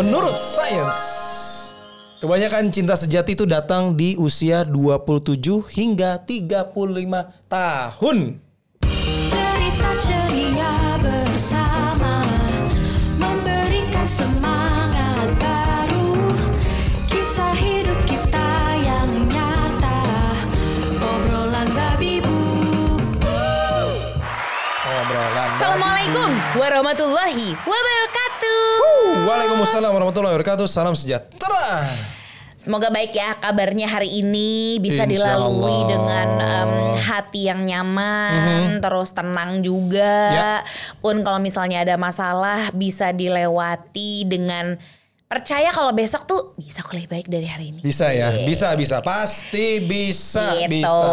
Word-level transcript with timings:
Menurut 0.00 0.32
sains, 0.32 0.96
kebanyakan 2.24 2.72
cinta 2.72 2.96
sejati 2.96 3.36
itu 3.36 3.44
datang 3.44 3.92
di 3.92 4.16
usia 4.16 4.64
27 4.64 5.60
hingga 5.76 6.16
35 6.24 6.72
tahun. 7.44 8.40
Cerita 9.28 9.90
ceria 10.00 10.96
bersama 11.04 12.24
Memberikan 13.20 14.08
semangat 14.08 15.36
baru 15.36 16.32
Kisah 17.12 17.52
hidup 17.60 18.00
kita 18.08 18.80
yang 18.80 19.28
nyata 19.28 20.00
Obrolan 20.96 21.68
babi 21.76 22.24
bu 22.24 22.40
Obrolan. 24.80 25.48
Assalamualaikum 25.52 26.30
warahmatullahi 26.56 27.52
wabarakatuh. 27.68 28.19
Waalaikumsalam 29.26 29.90
warahmatullahi 29.92 30.34
wabarakatuh. 30.36 30.66
Salam 30.66 30.96
sejahtera. 30.96 31.86
Semoga 32.60 32.92
baik 32.92 33.16
ya 33.16 33.40
kabarnya 33.40 33.88
hari 33.88 34.20
ini 34.20 34.76
bisa 34.84 35.08
Insya 35.08 35.32
dilalui 35.32 35.80
Allah. 35.80 35.88
dengan 35.88 36.28
em, 36.36 36.72
hati 37.00 37.48
yang 37.48 37.64
nyaman, 37.64 38.84
terus 38.84 39.16
tenang 39.16 39.64
juga. 39.64 40.12
Ya. 40.28 40.54
Pun 41.00 41.24
kalau 41.24 41.40
misalnya 41.40 41.80
ada 41.80 41.96
masalah 41.96 42.68
bisa 42.76 43.16
dilewati 43.16 44.28
dengan 44.28 44.76
percaya 45.30 45.70
kalau 45.70 45.94
besok 45.94 46.26
tuh 46.26 46.40
bisa 46.58 46.82
kok 46.82 46.90
lebih 46.90 47.06
baik 47.06 47.26
dari 47.30 47.46
hari 47.46 47.70
ini. 47.70 47.78
Bisa 47.78 48.10
ya, 48.10 48.34
Iya. 48.34 48.50
bisa 48.50 48.74
bisa, 48.74 48.98
pasti 48.98 49.78
bisa 49.78 50.58
Gitu. 50.58 50.82
bisa. 50.82 51.06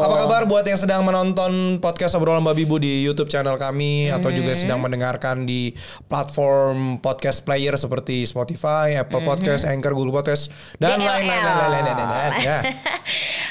Apa 0.00 0.24
kabar 0.24 0.48
buat 0.48 0.64
yang 0.64 0.80
sedang 0.80 1.04
menonton 1.04 1.76
podcast 1.76 2.16
obrolan 2.16 2.40
babi 2.40 2.64
bu 2.64 2.80
di 2.80 3.04
YouTube 3.04 3.28
channel 3.28 3.60
kami 3.60 4.08
atau 4.08 4.32
juga 4.32 4.56
Mm-hmm. 4.56 4.62
sedang 4.64 4.80
mendengarkan 4.80 5.44
di 5.44 5.76
platform 6.08 6.96
podcast 7.04 7.44
player 7.44 7.76
seperti 7.76 8.24
Spotify, 8.24 8.96
Apple 8.96 9.20
Mm-hmm. 9.20 9.28
Podcast, 9.36 9.68
Anchor, 9.68 9.92
Google 9.92 10.16
Podcast 10.16 10.48
dan 10.80 10.96
lain-lain. 10.96 12.40
Ya. 12.40 12.64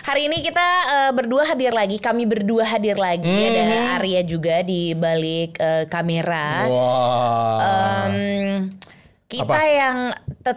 Hari 0.02 0.34
ini 0.34 0.42
kita 0.42 0.68
eh, 0.90 1.12
berdua 1.14 1.46
hadir 1.46 1.78
lagi, 1.78 2.02
kami 2.02 2.26
berdua 2.26 2.66
hadir 2.66 2.98
lagi. 2.98 3.22
Mm-hmm. 3.22 3.54
Ada 3.54 4.02
Arya 4.02 4.22
juga 4.26 4.66
di 4.66 4.98
balik 4.98 5.62
eh, 5.62 5.86
kamera. 5.86 6.66
Wah. 6.66 8.10
Em, 8.10 8.74
kita 9.28 9.52
Apa? 9.52 9.68
yang 9.68 9.98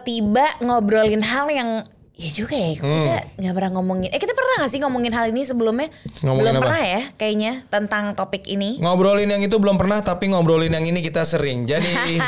tiba 0.01 0.47
ngobrolin 0.63 1.19
hal 1.19 1.51
yang 1.51 1.83
ya 2.21 2.29
juga 2.31 2.53
ya 2.53 2.69
kita 2.71 2.87
nggak 3.35 3.53
pernah 3.55 3.71
ngomongin 3.73 4.07
eh 4.07 4.17
kita 4.17 4.31
pernah 4.31 4.53
gak 4.59 4.69
sih 4.69 4.77
ngomongin 4.77 5.09
hal 5.09 5.25
ini 5.27 5.41
sebelumnya 5.41 5.89
Ngomongin 6.21 6.37
belum 6.43 6.53
apa? 6.53 6.61
pernah 6.63 6.83
ya 6.85 7.01
kayaknya 7.15 7.51
tentang 7.67 8.03
topik 8.13 8.45
ini 8.45 8.77
Ngobrolin 8.77 9.25
yang 9.27 9.41
itu 9.41 9.57
belum 9.57 9.75
pernah 9.75 9.99
tapi 9.99 10.29
ngobrolin 10.29 10.69
yang 10.69 10.85
ini 10.85 10.99
kita 10.99 11.23
sering. 11.23 11.65
Jadi 11.65 11.89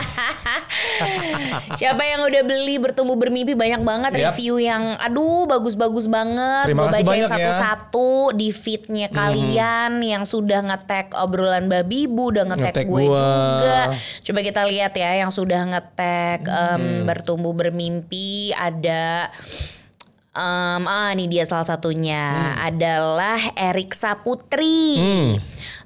siapa 1.75 2.01
yang 2.01 2.23
udah 2.23 2.41
beli 2.41 2.75
bertumbuh 2.77 3.13
bermimpi 3.13 3.53
banyak 3.53 3.81
banget 3.81 4.11
Yap. 4.13 4.33
review 4.33 4.57
yang 4.57 4.97
aduh 4.97 5.45
bagus-bagus 5.45 6.07
banget 6.07 6.65
Terima 6.65 6.89
kasih 6.89 7.03
bacain 7.03 7.09
banyak 7.23 7.29
ya. 7.29 7.37
satu-satu 7.53 8.09
di 8.33 8.49
feednya 8.49 9.07
kalian 9.09 10.01
yang 10.01 10.23
sudah 10.23 10.63
nge-tag 10.63 11.13
obrolan 11.15 11.67
babi 11.67 12.05
bu 12.05 12.31
udah 12.31 12.45
nge-tag 12.47 12.73
Nge-tag 12.73 12.87
gue 12.87 13.03
gua. 13.03 13.19
juga 13.19 13.77
coba 14.23 14.39
kita 14.41 14.61
lihat 14.65 14.93
ya 14.95 15.11
yang 15.15 15.29
sudah 15.29 15.61
nge-tag 15.67 16.39
em, 16.43 16.83
bertumbuh 17.03 17.53
bermimpi 17.53 18.23
ada 18.51 19.29
em, 20.33 20.83
ah 20.83 21.09
ini 21.13 21.29
dia 21.29 21.45
salah 21.45 21.65
satunya 21.65 22.57
adalah 22.57 23.37
Erik 23.53 23.93
Saputri 23.93 24.97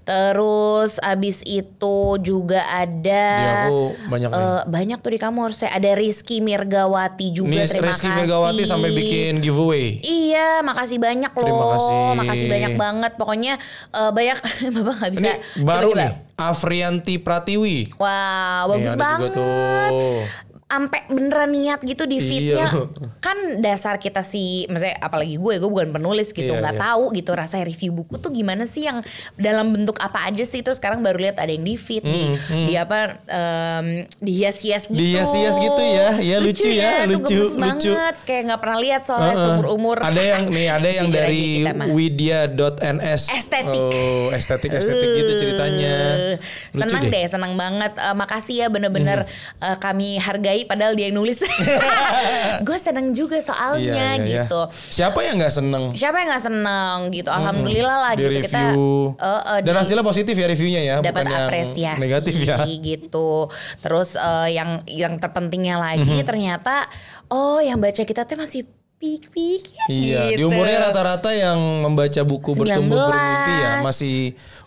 terus 0.07 1.03
abis 1.03 1.43
itu 1.43 2.15
juga 2.23 2.63
ada 2.63 3.27
Dia 3.27 3.53
aku 3.67 3.91
banyak 4.07 4.29
nih. 4.31 4.39
Eh, 4.39 4.61
banyak 4.63 4.97
tuh 5.03 5.11
di 5.11 5.19
kamu 5.19 5.37
harusnya 5.43 5.67
ada 5.67 5.91
Rizky 5.99 6.39
Mirgawati 6.39 7.35
juga 7.35 7.51
Nih 7.51 7.67
terima 7.67 7.91
Rizky 7.91 8.07
kasih 8.07 8.15
Mirgawati 8.15 8.63
sampai 8.63 8.95
bikin 8.95 9.43
giveaway. 9.43 9.99
Iya, 9.99 10.63
makasih 10.63 11.03
banyak 11.03 11.27
loh. 11.27 11.43
Terima 11.43 11.65
kasih. 11.75 11.95
Makasih 12.23 12.47
banyak 12.47 12.73
banget. 12.79 13.11
Pokoknya 13.19 13.53
eh, 13.91 14.11
banyak 14.15 14.37
Bapak 14.79 14.93
nggak 14.95 15.11
bisa. 15.11 15.19
Ini 15.27 15.31
baru 15.59 15.91
Coba-coba. 15.91 15.99
nih 15.99 16.11
Afrianti 16.37 17.15
Pratiwi. 17.19 17.77
Wow, 17.99 18.07
Nih, 18.07 18.69
bagus 18.71 18.91
juga 18.95 19.03
banget. 19.03 19.31
tuh. 19.35 20.19
Ampe 20.67 20.99
beneran 21.07 21.55
niat 21.55 21.79
gitu 21.79 22.03
di 22.03 22.19
feednya. 22.19 22.67
Iya. 22.67 22.91
Kan 23.25 23.63
dasar 23.63 23.95
kita 23.97 24.19
sih, 24.19 24.67
maksudnya 24.67 24.99
apalagi 24.99 25.39
gue, 25.39 25.53
gue 25.57 25.69
bukan 25.71 25.95
penulis 25.95 26.35
gitu, 26.35 26.51
Iya, 26.51 26.59
nggak 26.59 26.75
iya. 26.75 26.83
tahu 26.91 27.03
gitu 27.15 27.31
rasanya 27.31 27.63
review 27.63 27.95
buku 27.95 28.19
tuh 28.19 28.35
gimana 28.35 28.67
sih 28.67 28.83
yang 28.83 28.99
dalam 29.39 29.71
bentuk 29.71 29.95
apa 29.97 30.27
aja 30.27 30.43
sih. 30.43 30.59
Terus 30.59 30.83
sekarang 30.83 30.99
baru 30.99 31.23
lihat 31.23 31.39
ada 31.39 31.47
yang 31.47 31.63
di 31.63 31.79
feed 31.79 32.03
di 32.03 32.35
di 32.67 32.75
apa 32.75 33.15
em, 33.31 33.87
dihias-hias 34.19 34.91
gitu. 34.91 34.99
Dihias-hias 34.99 35.55
gitu 35.55 35.83
ya. 35.87 36.07
Iya, 36.19 36.37
lucu 36.43 36.67
ya, 36.67 36.89
Itu 37.07 37.15
lucu, 37.15 37.31
gemes 37.31 37.55
lucu. 37.55 37.91
banget. 37.95 38.15
Kayak 38.27 38.41
nggak 38.51 38.59
pernah 38.59 38.77
lihat 38.83 39.01
soalnya 39.07 39.35
Heeh. 39.39 39.43
seumur 39.47 39.67
umur. 39.71 39.95
Ada 40.03 40.19
yang 40.35 40.43
nih, 40.51 40.67
ada 40.83 40.89
yang 40.91 41.07
dari 41.07 41.43
widya.ns. 41.95 43.21
Estetik. 43.31 43.83
Oh, 43.87 44.35
estetik 44.35 44.71
estetik 44.75 45.09
gitu 45.15 45.31
ceritanya. 45.47 45.95
Lucu 46.35 46.75
senang 46.75 47.03
deh. 47.07 47.23
senang 47.23 47.53
banget. 47.55 47.95
Eh, 47.95 48.15
makasih 48.19 48.55
ya 48.57 48.67
bener-bener 48.67 49.23
eh, 49.63 49.77
kami 49.79 50.19
hargai 50.19 50.56
padahal 50.63 50.93
dia 50.93 51.05
yang 51.05 51.17
nulis. 51.17 51.43
gue 52.67 52.77
seneng 52.77 53.11
juga 53.11 53.37
soalnya 53.37 53.83
Iya, 53.83 53.93
iya, 53.93 54.09
iya. 54.17 54.43
gitu. 54.45 54.61
Siapa 54.89 55.19
yang 55.21 55.35
nggak 55.35 55.53
seneng? 55.53 55.83
Siapa 55.91 56.15
yang 56.15 56.27
nggak 56.29 56.43
seneng 56.43 56.97
gitu? 57.11 57.29
Alhamdulillah 57.29 57.97
lah 57.99 58.11
di 58.13 58.23
gitu 58.23 58.41
kita 58.41 58.61
review. 58.71 59.13
eh, 59.13 59.27
eh, 59.27 59.59
Dan 59.61 59.73
di- 59.73 59.79
hasilnya 59.79 60.01
positif 60.01 60.33
ya 60.33 60.47
reviewnya 60.47 60.81
ya, 60.81 60.95
dapat 60.99 61.25
apresiasi 61.27 61.99
negatif 61.99 62.33
ya. 62.39 62.63
gitu. 62.65 63.51
Terus 63.77 64.15
eh, 64.15 64.49
yang 64.53 64.69
yang 64.85 65.13
terpentingnya 65.15 65.77
lagi 65.77 66.23
ternyata 66.23 66.87
oh 67.27 67.59
yang 67.59 67.77
baca 67.77 67.99
kita 67.99 68.23
tuh 68.23 68.37
masih 68.37 68.63
pik-pik 68.97 69.61
ya 69.69 69.85
Iya, 69.87 70.21
di 70.27 70.41
gitu. 70.41 70.49
umurnya 70.49 70.89
rata-rata 70.89 71.29
yang 71.29 71.53
membaca 71.85 72.17
buku 72.23 72.49
bertumbuh 72.55 72.97
19, 72.97 73.05
bermimpi 73.07 73.53
ya 73.55 73.71
masih 73.79 74.17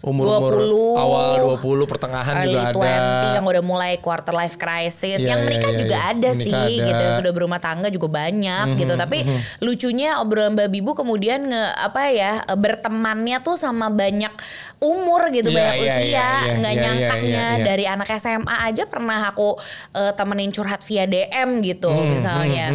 umur-umur 0.01 0.53
20, 0.95 0.95
awal 0.97 1.31
20 1.59 1.91
pertengahan 1.91 2.35
early 2.45 2.55
juga 2.55 2.71
ada. 2.71 3.31
20 3.33 3.37
yang 3.41 3.47
udah 3.47 3.63
mulai 3.65 3.93
quarter 3.99 4.35
life 4.35 4.55
crisis 4.55 5.19
Iya, 5.19 5.35
yang 5.35 5.41
iya, 5.43 5.47
menikah 5.47 5.73
iya, 5.73 5.79
juga 5.81 5.97
iya. 5.97 6.11
ada 6.15 6.31
Menikah 6.31 6.45
sih 6.47 6.55
ada. 6.55 6.87
Gitu 6.87 7.01
yang 7.01 7.15
sudah 7.19 7.33
berumah 7.35 7.61
tangga 7.63 7.89
juga 7.91 8.09
banyak 8.11 8.67
gitu 8.79 8.95
tapi 8.95 9.19
lucunya 9.59 10.11
obrolan 10.23 10.55
babi 10.55 10.79
bu 10.81 10.93
kemudian 10.95 11.51
nge 11.51 11.65
apa 11.77 12.03
ya 12.11 12.33
bertemannya 12.55 13.39
tuh 13.43 13.57
sama 13.59 13.89
banyak 13.91 14.33
umur 14.81 15.29
gitu 15.35 15.51
Iya, 15.51 15.57
banyak 15.59 15.77
iya, 15.77 15.85
usia 15.85 16.05
iya, 16.05 16.29
iya, 16.47 16.53
nggak 16.59 16.73
iya, 16.75 16.83
nyangkanya 16.83 17.29
iya, 17.29 17.59
iya. 17.59 17.65
dari 17.67 17.85
anak 17.89 18.09
SMA 18.17 18.57
aja 18.67 18.85
pernah 18.87 19.19
aku 19.29 19.59
eh, 19.97 20.13
temenin 20.15 20.51
curhat 20.55 20.81
via 20.87 21.05
DM 21.05 21.61
gitu 21.65 21.91
Hmm, 21.91 22.17
misalnya 22.17 22.71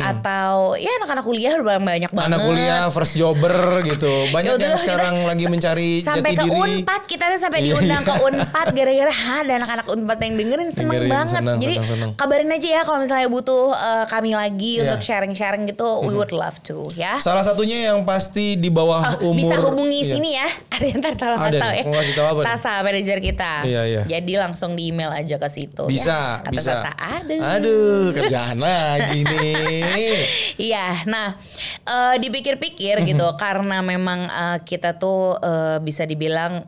atau 0.00 0.74
ya 0.74 0.90
anak-anak 1.02 1.24
kuliah 1.26 1.52
udah 1.58 1.78
banyak 1.78 2.10
banget 2.10 2.28
Anak 2.32 2.40
kuliah 2.42 2.82
first 2.90 3.14
jobber 3.18 3.82
gitu. 3.84 4.12
Banyak 4.30 4.50
Ya 4.50 4.58
udah 4.58 4.70
yang 4.72 4.80
sekarang 4.80 5.14
kita 5.18 5.28
lagi 5.28 5.44
mencari 5.46 5.88
sampai 6.00 6.30
jati 6.32 6.36
ke 6.36 6.44
diri. 6.46 6.60
Unpad 6.82 7.02
kita 7.04 7.24
tuh 7.34 7.40
sampai 7.40 7.60
diundang. 7.62 8.02
Ke 8.06 8.12
Unpad 8.22 8.66
gara-gara 8.70 9.10
"Hah, 9.10 9.38
ada 9.42 9.52
anak-anak 9.58 9.86
Unpad 9.88 10.18
yang 10.20 10.34
dengerin 10.36 10.68
seneng 10.70 10.86
Dengerin, 10.88 11.10
banget. 11.10 11.34
seneng, 11.34 11.58
Jadi 11.58 11.74
seneng, 11.76 11.90
seneng. 11.90 12.10
kabarin 12.14 12.48
aja 12.48 12.68
ya 12.70 12.82
kalau 12.82 12.98
misalnya 13.02 13.26
butuh 13.26 13.66
eh, 13.72 14.04
kami 14.06 14.30
lagi 14.32 14.72
Iya. 14.76 14.82
untuk 14.86 15.00
sharing-sharing 15.00 15.66
gitu, 15.66 15.88
we 16.00 16.12
would 16.12 16.30
love 16.30 16.56
to 16.60 16.86
ya. 16.92 17.18
Salah 17.18 17.42
satunya 17.42 17.88
yang 17.88 18.02
pasti 18.02 18.54
di 18.54 18.68
bawah 18.68 19.18
Oh, 19.18 19.30
umur. 19.30 19.42
bisa 19.42 19.56
hubungi 19.60 20.00
Iya. 20.00 20.12
sini 20.12 20.30
ya. 20.32 20.48
Ada 20.76 20.84
yang 20.84 20.98
ntar 21.00 21.14
tolong 21.14 21.36
Ada 21.36 21.48
kasih 21.48 21.58
tahu 21.58 21.72
ya. 21.72 21.82
mau 21.82 21.94
kasih 21.96 22.14
tahu 22.14 22.26
apa 22.26 22.36
nih? 22.36 22.46
Sasa 22.48 22.70
manajer 22.80 23.18
kita. 23.20 23.52
Iya, 23.62 23.82
iya. 23.84 24.02
Jadi 24.06 24.32
langsung 24.36 24.70
di 24.72 24.82
email 24.86 25.10
aja 25.10 25.36
ke 25.36 25.48
situ 25.48 25.84
Bisa, 25.86 26.38
ya. 26.38 26.44
Kata 26.44 26.52
bisa. 26.52 26.70
Sasa, 26.76 26.90
aduh. 26.94 27.40
Aduh, 27.42 28.04
kerjaan 28.12 28.58
lagi 28.62 29.20
nih. 29.20 30.20
Iya, 30.56 30.86
nah 31.04 31.34
eh, 31.82 32.14
dipikir-pikir 32.18 32.76
gitu 33.04 33.26
karena 33.36 33.80
memang 33.80 34.20
eh, 34.22 34.58
kita 34.62 34.94
tuh 34.94 35.34
eh, 35.36 35.78
bisa 35.78 36.04
dibilang 36.04 36.62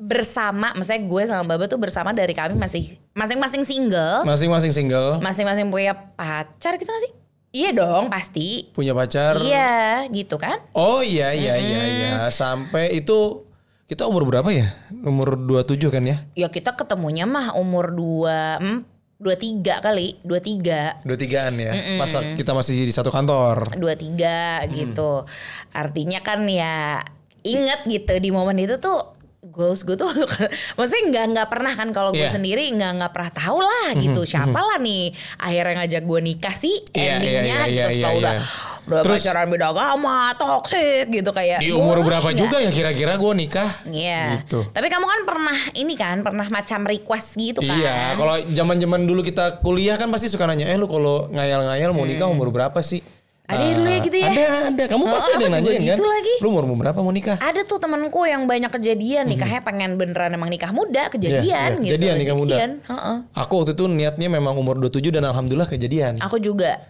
bersama, 0.00 0.72
maksudnya 0.72 1.04
gue 1.04 1.22
sama 1.28 1.44
Baba 1.44 1.68
tuh 1.68 1.76
bersama 1.76 2.16
dari 2.16 2.32
kami 2.32 2.56
masih 2.56 2.96
masing-masing 3.12 3.68
single, 3.68 4.24
Masing-masing 4.24 4.72
single, 4.72 5.20
masing-masing 5.20 5.68
punya 5.68 5.92
pacar 5.92 6.80
gitu 6.80 6.88
gak 6.88 7.04
sih? 7.04 7.12
Iya 7.54 7.70
dong, 7.70 8.10
pasti. 8.10 8.72
punya 8.74 8.90
pacar. 8.96 9.38
Iya, 9.38 10.10
gitu 10.10 10.40
kan? 10.42 10.58
Oh 10.74 11.04
iya 11.06 11.30
iya 11.30 11.54
iya 11.54 11.82
iya. 11.86 12.10
Sampai 12.34 12.98
itu 12.98 13.46
kita 13.86 14.10
umur 14.10 14.26
berapa 14.26 14.50
ya? 14.50 14.74
Umur 14.90 15.38
27 15.38 15.78
kan 15.92 16.02
ya? 16.02 16.16
Ya 16.34 16.48
kita 16.50 16.74
ketemunya 16.74 17.28
mah 17.30 17.54
umur 17.54 17.94
2 17.94 18.90
23 19.22 19.62
kali, 19.86 20.18
23. 20.26 21.06
23-an 21.06 21.54
ya. 21.54 21.72
Masa 21.94 22.34
kita 22.34 22.50
masih 22.50 22.82
di 22.82 22.90
satu 22.90 23.14
kantor. 23.14 23.78
23 23.78 24.74
gitu. 24.74 25.22
Artinya 25.70 26.18
kan 26.26 26.42
ya 26.50 27.06
inget 27.46 27.86
gitu 27.86 28.18
di 28.18 28.34
momen 28.34 28.58
itu 28.58 28.82
tuh 28.82 29.14
goals 29.54 29.80
gue 29.82 29.94
tuh 29.94 30.10
maksudnya 30.76 31.02
nggak 31.08 31.24
nggak 31.32 31.48
pernah 31.48 31.72
kan 31.72 31.88
kalau 31.90 32.10
gue 32.10 32.20
Iya. 32.20 32.30
sendiri 32.30 32.66
nggak 32.70 32.92
nggak 32.98 33.12
pernah 33.12 33.30
tahu 33.30 33.58
lah 33.58 33.88
gitu 33.96 34.22
siapa 34.24 34.56
lah 34.56 34.78
nih 34.78 35.10
akhirnya 35.38 35.72
ngajak 35.80 36.02
gue 36.02 36.20
nikah 36.20 36.54
sih 36.54 36.76
Iya, 36.90 37.02
iya, 37.02 37.12
endingnya 37.14 37.42
iya, 37.44 37.64
gitu 37.64 37.74
iya, 37.74 37.86
setelah 37.90 38.12
iya, 38.12 38.18
udah 38.18 38.32
iya. 38.34 38.42
udah 38.84 39.00
Terus- 39.00 39.22
pacaran 39.22 39.46
beda 39.48 39.66
agama, 39.66 40.18
toxic 40.34 41.06
gitu 41.08 41.30
kayak. 41.30 41.58
Di 41.58 41.70
umur 41.70 42.04
berapa 42.04 42.28
juga 42.30 42.60
ya 42.60 42.68
kira-kira 42.68 43.16
gue 43.16 43.32
nikah? 43.32 43.70
Iya. 43.86 44.44
Gitu. 44.44 44.60
Tapi 44.68 44.86
kamu 44.86 45.06
kan 45.06 45.20
pernah 45.24 45.58
ini 45.72 45.94
kan, 45.94 46.20
pernah 46.20 46.44
macam 46.46 46.84
request 46.84 47.28
gitu 47.34 47.60
kan? 47.60 47.72
Iya, 47.74 48.12
kalau 48.12 48.34
zaman-zaman 48.44 49.08
dulu 49.08 49.24
kita 49.24 49.60
kuliah 49.60 49.96
kan 49.96 50.12
pasti 50.12 50.28
suka 50.28 50.44
nanya, 50.44 50.68
eh 50.68 50.76
lu 50.76 50.84
kalau 50.84 51.32
ngayal-ngayal 51.32 51.90
mau 51.90 52.04
nikah 52.04 52.28
umur 52.28 52.52
berapa 52.52 52.76
sih? 52.80 53.00
Ada 53.44 53.76
dulu 53.76 53.88
ya 53.92 54.00
gitu 54.00 54.16
ya? 54.16 54.28
Ada, 54.32 54.44
ada. 54.72 54.84
Kamu 54.88 55.04
Oh, 55.04 55.12
pasti 55.12 55.28
ada 55.28 55.36
aku 55.36 55.42
yang 55.44 55.52
nanyain 55.52 55.80
kan? 55.84 55.88
gitu 55.92 56.04
lagi. 56.08 56.34
Lu 56.40 56.48
umur 56.48 56.64
berapa 56.64 56.98
mau 57.04 57.12
nikah? 57.12 57.36
Ada 57.36 57.60
tuh 57.68 57.76
temanku 57.76 58.24
yang 58.24 58.48
banyak 58.48 58.72
kejadian 58.72 59.28
nikahnya 59.28 59.60
pengen 59.60 60.00
beneran 60.00 60.32
emang 60.32 60.48
nikah 60.48 60.72
muda 60.72 61.12
kejadian 61.12 61.44
Iya, 61.44 61.60
iya. 61.68 61.76
gitu. 61.76 61.92
Jadian 61.92 62.14
nikah 62.16 62.36
muda. 62.40 62.56
Jadian, 62.56 62.72
heeh. 62.80 63.16
Aku 63.36 63.52
waktu 63.60 63.76
itu 63.76 63.84
niatnya 63.84 64.32
memang 64.32 64.56
umur 64.56 64.80
27 64.80 65.12
dan 65.12 65.28
alhamdulillah 65.28 65.68
kejadian. 65.68 66.16
Aku 66.24 66.40
juga. 66.40 66.80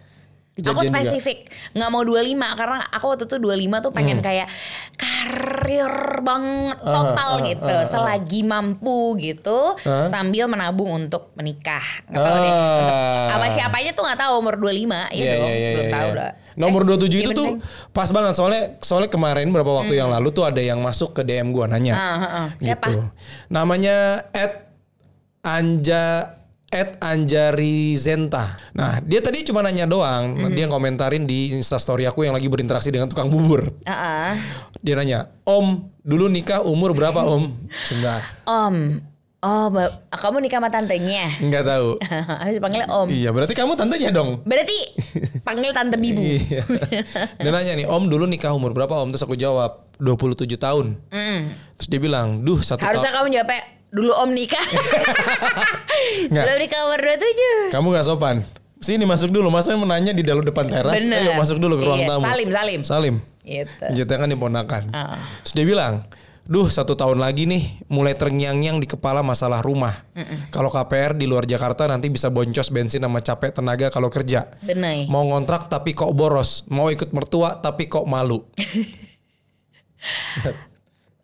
Kejadian 0.55 0.79
aku 0.79 0.83
spesifik 0.87 1.39
nggak 1.75 1.91
mau 1.91 2.07
25 2.07 2.31
karena 2.55 2.79
aku 2.87 3.05
waktu 3.11 3.25
itu 3.27 3.37
25 3.43 3.85
tuh 3.85 3.91
pengen 3.91 4.19
kayak 4.23 4.47
karir 4.95 5.95
banget 6.23 6.79
Hmm. 6.79 6.95
Total 6.95 7.31
ah, 7.33 7.43
gitu 7.43 7.75
ah, 7.75 7.83
ah. 7.83 7.89
selagi 7.89 8.41
mampu 8.45 9.19
gitu 9.19 9.75
Ah. 9.83 10.07
sambil 10.07 10.47
menabung 10.47 10.95
untuk 10.95 11.35
menikah 11.35 11.83
nggak 12.07 12.23
tahu 12.23 12.37
deh 12.39 12.53
Ah. 12.53 12.79
untuk 12.79 12.95
sama 13.29 13.47
siapanya 13.51 13.91
tuh 13.91 14.03
nggak 14.07 14.21
tahu 14.21 14.33
umur 14.39 14.55
25 14.55 15.11
ya 15.11 15.17
Iya, 15.17 15.33
dong 15.35 15.49
iya, 15.49 15.55
iya, 15.55 15.71
belum 15.75 15.87
iya, 15.87 15.93
tahu 15.93 16.09
iya. 16.09 16.19
dah 16.23 16.33
Nomor 16.55 16.81
Eh, 16.87 16.87
27 16.87 17.11
iya 17.11 17.27
itu 17.27 17.33
tuh 17.35 17.49
pas 17.91 18.07
banget 18.15 18.35
soalnya 18.39 18.63
soalnya 18.79 19.11
kemarin 19.11 19.51
beberapa 19.51 19.75
waktu 19.75 19.99
yang 19.99 20.07
lalu 20.07 20.31
tuh 20.31 20.47
ada 20.47 20.63
yang 20.63 20.79
masuk 20.79 21.11
ke 21.11 21.27
DM 21.27 21.51
gua 21.51 21.67
nanya. 21.67 21.99
Ah, 21.99 22.15
ah. 22.23 22.49
Siapa? 22.63 22.95
Gitu. 22.95 23.03
Namanya 23.51 24.23
Ed 24.31 24.71
Anja 25.43 26.31
Ed 26.75 26.99
Anjari 26.99 27.95
Zenta. 27.95 28.59
Nah, 28.75 28.99
dia 28.99 29.23
tadi 29.23 29.47
cuma 29.47 29.63
nanya 29.63 29.87
doang. 29.87 30.35
Dia 30.51 30.67
komentarin 30.67 31.23
di 31.23 31.55
Instastory 31.55 32.03
aku 32.03 32.27
yang 32.27 32.35
lagi 32.35 32.51
berinteraksi 32.51 32.91
dengan 32.91 33.07
tukang 33.07 33.31
bubur. 33.31 33.71
Ah. 33.87 34.35
Dia 34.83 34.99
nanya, 34.99 35.31
Om, 35.47 35.87
dulu 36.03 36.27
nikah 36.27 36.67
umur 36.67 36.91
berapa 36.91 37.23
Om? 37.23 37.55
Sebentar. 37.71 38.27
om 38.43 38.99
oh 39.45 39.69
kamu 40.09 40.41
nikah 40.49 40.57
sama 40.57 40.73
tantenya 40.73 41.29
Enggak 41.37 41.69
tahu. 41.69 42.01
habis 42.43 42.57
panggilnya 42.59 42.89
om 42.89 43.07
Iya, 43.13 43.29
berarti 43.29 43.53
kamu 43.53 43.77
tantenya 43.77 44.09
dong. 44.09 44.41
berarti 44.41 44.73
panggil 45.45 45.71
tante 45.77 46.01
bibu 46.01 46.17
Iya. 46.41 46.65
Dia 47.39 47.51
nanya 47.53 47.77
nih, 47.79 47.87
Om 47.87 48.09
dulu 48.11 48.27
nikah 48.27 48.51
umur 48.51 48.75
berapa 48.75 48.99
Om? 48.99 49.15
Terus 49.15 49.23
aku 49.23 49.39
jawab, 49.39 49.95
27 50.03 50.59
tahun. 50.59 50.99
Mm. 51.13 51.41
Terus 51.79 51.89
dia 51.93 52.01
bilang, 52.03 52.43
duh 52.43 52.59
satu 52.59 52.83
harusnya 52.83 53.15
tahun. 53.15 53.31
kamu 53.31 53.35
jawabnya 53.39 53.63
dulu 53.95 54.11
om 54.19 54.31
nikah 54.35 54.61
umur 56.85 57.01
27 57.01 57.71
Kamu 57.71 57.87
gak 57.95 58.07
sopan. 58.07 58.37
Sini 58.83 59.09
masuk 59.09 59.33
dulu. 59.33 59.49
Masa 59.49 59.73
menanya 59.79 60.13
di 60.13 60.21
dalam 60.21 60.45
depan 60.45 60.69
teras. 60.69 61.01
Bener. 61.01 61.25
Ayo 61.25 61.33
masuk 61.39 61.57
dulu 61.57 61.81
ke 61.81 61.85
ruang 61.89 62.03
Iya, 62.05 62.09
tamu. 62.13 62.23
salim, 62.27 62.49
salim. 62.53 62.81
Salim. 62.85 63.15
gitu 63.47 63.85
Kita 63.97 64.15
kan 64.21 64.29
diponakan. 64.29 64.83
Ah. 64.93 65.17
Terus 65.41 65.53
dia 65.57 65.65
bilang, 65.65 66.05
duh 66.45 66.69
satu 66.69 66.93
tahun 66.93 67.17
lagi 67.17 67.49
nih 67.49 67.89
mulai 67.89 68.13
terngiang-ngiang 68.13 68.85
di 68.85 68.89
kepala 68.91 69.25
masalah 69.25 69.65
rumah. 69.65 70.05
Kalau 70.53 70.69
KPR 70.69 71.17
di 71.17 71.25
luar 71.25 71.49
Jakarta 71.49 71.89
nanti 71.89 72.13
bisa 72.13 72.29
boncos 72.29 72.69
bensin 72.69 73.01
sama 73.01 73.25
capek 73.25 73.57
tenaga 73.57 73.89
kalau 73.89 74.13
kerja. 74.13 74.53
Bener. 74.61 75.09
Mau 75.09 75.25
ngontrak 75.33 75.73
tapi 75.73 75.97
kok 75.97 76.13
boros. 76.13 76.69
Mau 76.69 76.93
ikut 76.93 77.09
mertua 77.17 77.57
tapi 77.65 77.89
kok 77.89 78.05
malu. 78.05 78.45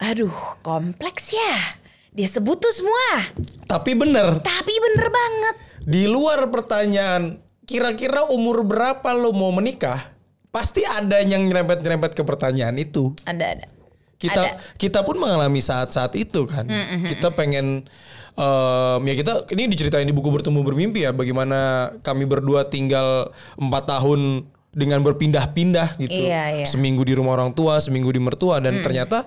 Aduh, 0.00 0.32
kompleks 0.64 1.36
ya. 1.36 1.76
Dia 2.10 2.26
sebut 2.26 2.58
tuh 2.58 2.70
semua. 2.70 3.22
tapi 3.64 3.94
bener, 3.94 4.40
Tapi 4.40 4.74
bener 4.74 5.08
banget. 5.08 5.54
di 5.80 6.04
luar 6.04 6.50
pertanyaan, 6.50 7.38
kira-kira 7.62 8.26
umur 8.26 8.62
berapa 8.62 9.06
lo 9.12 9.30
mau 9.30 9.50
menikah? 9.50 10.10
Pasti 10.50 10.82
ada 10.82 11.22
yang 11.22 11.46
nyerempet-nyerempet 11.46 12.12
ke 12.12 12.22
pertanyaan 12.22 12.74
itu. 12.76 13.14
Ada 13.22 13.44
ada. 13.54 13.66
kita 14.18 14.36
Ada. 14.36 14.60
kita 14.76 15.00
pun 15.00 15.16
mengalami 15.16 15.58
saat-saat 15.58 16.12
itu 16.12 16.44
kan 16.44 16.68
kita 17.08 17.32
pengen 17.32 17.88
em, 18.34 19.00
ya 19.00 19.14
kita 19.16 19.48
ini 19.48 19.64
diceritain 19.64 20.04
di 20.04 20.12
buku 20.12 20.28
bertemu 20.28 20.60
bermimpi 20.60 21.00
ya 21.00 21.10
bagaimana 21.10 21.58
kami 22.00 22.28
berdua 22.28 22.68
tinggal 22.68 23.32
empat 23.56 23.88
tahun 23.88 24.44
dengan 24.70 25.00
berpindah-pindah 25.00 25.96
gitu 25.96 26.20
Iya, 26.28 26.42
iya. 26.52 26.66
seminggu 26.68 27.00
di 27.00 27.16
rumah 27.16 27.32
orang 27.32 27.50
tua 27.50 27.80
seminggu 27.80 28.12
di 28.12 28.20
mertua 28.20 28.60
dan 28.60 28.84
ternyata 28.84 29.24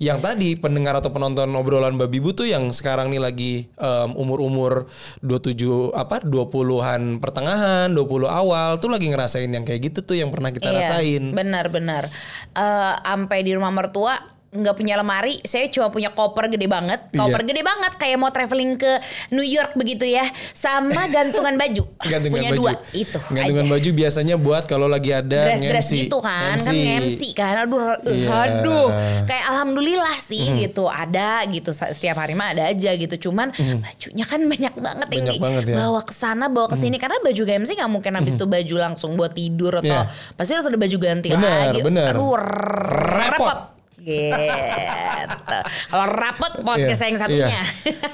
yang 0.00 0.24
tadi 0.24 0.56
pendengar 0.56 0.96
atau 0.96 1.12
penonton 1.12 1.52
obrolan 1.52 2.00
babi 2.00 2.24
bu 2.24 2.32
tuh 2.32 2.48
yang 2.48 2.72
sekarang 2.72 3.12
nih 3.12 3.20
lagi 3.20 3.52
em, 3.76 4.10
umur-umur 4.16 4.88
27 5.20 5.92
apa 5.92 6.24
20-an 6.24 7.20
pertengahan 7.20 7.92
20 7.92 8.24
awal 8.24 8.80
tuh 8.80 8.88
lagi 8.88 9.12
ngerasain 9.12 9.52
yang 9.52 9.68
kayak 9.68 9.92
gitu 9.92 10.00
tuh 10.00 10.16
yang 10.16 10.32
pernah 10.32 10.48
kita 10.56 10.72
rasain 10.72 11.36
Benar 11.36 11.68
benar. 11.68 12.08
Eh, 12.56 12.94
Sampai 13.20 13.44
di 13.44 13.52
rumah 13.52 13.68
mertua 13.68 14.16
nggak 14.50 14.74
punya 14.74 14.94
lemari, 14.94 15.38
saya 15.40 15.66
cuma 15.66 15.88
punya 15.88 16.10
koper 16.10 16.48
gede 16.48 16.66
banget, 16.66 17.06
Iya. 17.08 17.22
koper 17.22 17.42
gede 17.44 17.62
banget 17.62 17.92
kayak 17.94 18.16
mau 18.16 18.28
traveling 18.28 18.74
ke 18.74 18.98
New 19.30 19.42
York 19.42 19.72
begitu 19.72 20.02
ya, 20.02 20.26
sama 20.50 21.06
gantungan 21.06 21.54
baju. 21.54 21.86
gantungan 22.10 22.34
punya 22.34 22.50
baju. 22.50 22.58
dua 22.58 22.72
itu. 22.90 23.18
Gantungan 23.28 23.62
aja. 23.62 23.72
baju 23.72 23.90
biasanya 23.94 24.34
buat 24.36 24.66
kalau 24.66 24.86
lagi 24.86 25.10
ada 25.12 25.38
dress-dress 25.46 25.86
nge-MC. 25.86 26.02
gitu 26.02 26.18
kan 26.18 26.56
kan 26.58 26.74
MC 26.74 27.20
kan 27.32 27.54
aduh 27.60 27.94
Iya. 28.02 28.26
aduh 28.58 28.86
kayak 29.24 29.44
alhamdulillah 29.48 30.16
sih 30.18 30.42
gitu 30.58 30.84
ada 30.84 31.46
gitu 31.46 31.70
setiap 31.70 32.16
hari 32.16 32.34
mah 32.34 32.50
ada 32.50 32.66
aja 32.66 32.90
gitu 32.92 33.30
cuman 33.30 33.54
bajunya 33.54 34.24
kan 34.24 34.40
banyak 34.42 34.74
banget 34.74 35.06
Banyak 35.08 35.30
ini 35.30 35.38
banget 35.38 35.62
ya. 35.64 35.76
bawa 35.78 36.00
ke 36.00 36.10
sana 36.12 36.46
bawa 36.46 36.66
ke 36.66 36.76
sini 36.76 36.98
karena 36.98 37.18
baju 37.20 37.42
MC 37.46 37.70
nggak 37.72 37.86
mungkin 37.88 38.12
habis 38.14 38.34
itu 38.34 38.44
baju 38.44 38.74
langsung 38.80 39.14
buat 39.14 39.30
tidur 39.30 39.78
atau 39.78 39.94
Iya. 40.00 40.10
pasti 40.34 40.52
harus 40.52 40.66
ada 40.66 40.74
baju 40.76 40.96
ganti 40.98 41.28
Bener, 41.28 41.70
lagi 41.70 41.80
bener. 41.80 42.12
aduh 42.12 42.34
Repot. 42.34 43.30
repot 43.38 43.58
gitu 44.00 45.58
kalau 45.88 46.06
rapot 46.08 46.52
podcast 46.60 47.00
Iya, 47.00 47.06
yang 47.06 47.18
satunya 47.18 47.48
iya. 47.50 47.62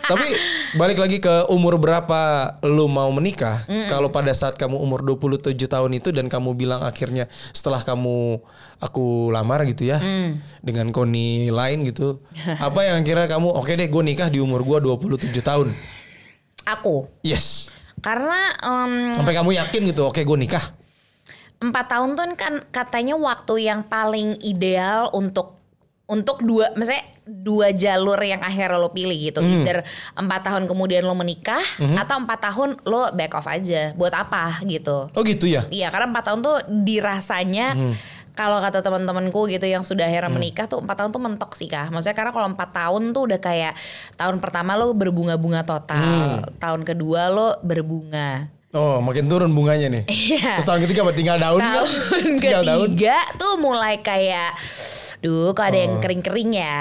Tapi 0.02 0.26
balik 0.74 0.96
lagi 0.96 1.18
ke 1.18 1.46
umur 1.48 1.76
berapa 1.76 2.20
lu 2.62 2.86
mau 2.86 3.10
menikah? 3.10 3.62
Kalau 3.88 4.08
pada 4.08 4.30
saat 4.30 4.54
kamu 4.54 4.76
umur 4.76 5.02
27 5.02 5.50
tahun 5.58 5.90
itu 5.92 6.10
dan 6.10 6.26
kamu 6.26 6.54
bilang 6.54 6.80
akhirnya 6.80 7.26
setelah 7.50 7.82
kamu 7.82 8.38
aku 8.78 9.30
lamar 9.30 9.66
gitu 9.66 9.86
ya 9.86 9.98
dengan 10.60 10.90
koni 10.90 11.50
lain 11.50 11.82
gitu. 11.82 12.22
apa 12.66 12.80
yang 12.84 13.02
kira 13.02 13.26
kamu 13.26 13.50
oke 13.50 13.68
deh 13.68 13.86
gue 13.86 14.02
nikah 14.04 14.28
di 14.28 14.38
umur 14.38 14.62
gua 14.62 14.78
27 14.78 15.26
tahun. 15.40 15.74
aku 16.64 17.10
Yes. 17.20 17.70
karena 17.98 18.54
em, 18.60 19.10
Sampai 19.12 19.34
kamu 19.34 19.54
yakin 19.56 19.82
gitu 19.86 20.06
oke 20.06 20.18
gue 20.18 20.38
nikah. 20.38 20.62
empat 21.56 21.88
tahun 21.88 22.14
tuh 22.14 22.26
kan 22.36 22.54
katanya 22.68 23.16
waktu 23.16 23.64
yang 23.64 23.80
paling 23.82 24.36
ideal 24.40 25.08
untuk 25.10 25.55
untuk 26.06 26.38
dua 26.40 26.70
misalnya 26.72 27.02
dua 27.24 27.70
jalur 27.70 28.14
yang 28.16 28.38
akhirnya 28.38 28.76
lo 28.76 28.88
pilih 28.88 29.18
gitu 29.20 29.38
Hmm. 29.38 29.60
either 29.60 29.82
empat 30.14 30.40
tahun 30.44 30.64
kemudian 30.64 31.02
lo 31.02 31.12
menikah 31.12 31.62
atau 31.96 32.16
empat 32.16 32.38
tahun 32.44 32.78
lo 32.82 33.10
back 33.10 33.34
off 33.34 33.46
aja 33.46 33.90
buat 33.92 34.12
apa 34.12 34.62
gitu 34.62 35.10
Oh 35.10 35.22
gitu 35.22 35.44
ya. 35.44 35.66
iya 35.68 35.90
karena 35.90 36.06
empat 36.06 36.24
tahun 36.24 36.40
tuh 36.40 36.56
dirasanya 36.80 37.66
Hmm. 37.72 37.92
kalau 38.32 38.60
kata 38.60 38.78
teman-temanku 38.80 39.48
gitu 39.48 39.64
yang 39.64 39.82
sudah 39.82 40.04
akhirnya 40.04 40.30
menikah 40.30 40.64
tuh 40.64 40.78
empat 40.78 40.96
tahun 40.96 41.10
tuh 41.10 41.18
mentok 41.20 41.52
sih 41.52 41.66
kah 41.66 41.88
maksudnya 41.88 42.14
karena 42.14 42.30
kalau 42.30 42.48
empat 42.48 42.70
tahun 42.70 43.02
tuh 43.10 43.22
udah 43.26 43.40
kayak 43.40 43.74
tahun 44.14 44.38
pertama 44.38 44.74
lo 44.74 44.92
berbunga-bunga 44.92 45.64
total 45.64 45.98
Hmm. 46.38 46.46
tahun 46.56 46.84
kedua 46.84 47.26
lo 47.28 47.58
berbunga 47.60 48.54
Oh 48.70 49.00
makin 49.00 49.24
turun 49.24 49.48
bunganya 49.50 49.88
nih. 49.88 50.04
Iya. 50.04 50.60
Terus 50.60 50.68
tahun 50.68 50.80
ketiga 50.84 51.00
apa 51.00 51.12
tinggal 51.12 51.38
daun? 51.38 51.58
kan? 51.58 51.80
tahun 51.80 52.28
daun. 52.36 52.92
ketiga 52.92 53.16
tuh 53.34 53.56
mulai 53.56 53.98
kayak 53.98 54.52
duh 55.26 55.50
kok 55.50 55.66
ada 55.66 55.78
yang 55.82 55.98
kering-kering 55.98 56.54
ya 56.54 56.78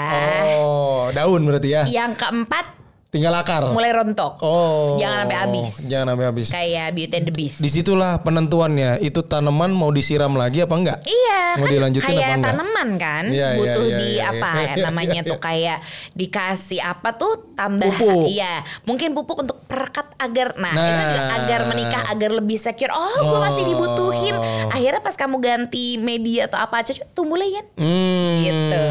Oh 0.62 1.10
daun 1.10 1.42
berarti 1.42 1.68
ya. 1.74 1.82
yang 1.82 2.14
keempat 2.14 2.75
Tinggal 3.16 3.32
akar. 3.34 3.62
mulai 3.68 3.90
rontok 3.90 4.36
Oh. 4.38 4.94
jangan 4.96 5.24
sampai 5.24 5.36
habis 5.38 5.68
Jangan 5.86 6.06
sampai 6.12 6.26
habis. 6.26 6.48
kayak 6.50 6.86
Beauty 6.92 7.14
and 7.14 7.26
the 7.26 7.32
Beast 7.32 7.58
Di 7.58 7.68
situlah 7.68 8.20
penentuannya. 8.20 9.00
Itu 9.00 9.22
tanaman 9.22 9.72
mau 9.72 9.88
disiram 9.88 10.32
lagi 10.32 10.60
apa 10.60 10.74
enggak? 10.74 10.98
Iya, 11.02 11.40
Mau 11.56 11.64
kan 11.64 11.72
dilanjutin 11.72 12.04
kayak 12.06 12.20
apa 12.20 12.34
enggak? 12.34 12.48
tanaman 12.52 12.88
kan, 12.96 13.24
Iya, 13.26 13.46
iya, 13.48 13.56
butuh 13.56 13.86
iya, 13.86 13.96
di 13.96 14.08
iya, 14.12 14.24
apa 14.28 14.50
iya, 14.52 14.66
iya, 14.68 14.84
namanya 14.84 15.18
iya, 15.18 15.24
tuh 15.26 15.38
kayak 15.38 15.78
dikasih 16.12 16.80
apa 16.82 17.08
tuh 17.12 17.32
tambah, 17.52 17.88
Pupuk. 17.90 18.28
iya, 18.28 18.52
mungkin 18.84 19.12
pupuk 19.12 19.38
untuk 19.40 19.64
perekat 19.64 20.12
agar, 20.16 20.52
nah, 20.54 20.70
itu 20.70 20.92
Nah. 20.92 21.00
juga 21.02 21.20
agar 21.34 21.60
menikah 21.66 22.02
agar 22.06 22.30
lebih 22.34 22.56
secure. 22.56 22.90
Oh, 22.90 23.08
gue 23.24 23.38
masih 23.40 23.62
Oh. 23.62 23.68
dibutuhin. 23.70 24.36
Akhirnya 24.68 25.00
pas 25.00 25.14
kamu 25.14 25.36
ganti 25.38 25.96
media 25.96 26.44
atau 26.44 26.58
apa 26.58 26.76
aja, 26.78 26.92
tumbuh 27.10 27.34
lagi 27.34 27.52
kan? 27.54 27.66
Hmm, 27.76 28.34
Gitu. 28.38 28.82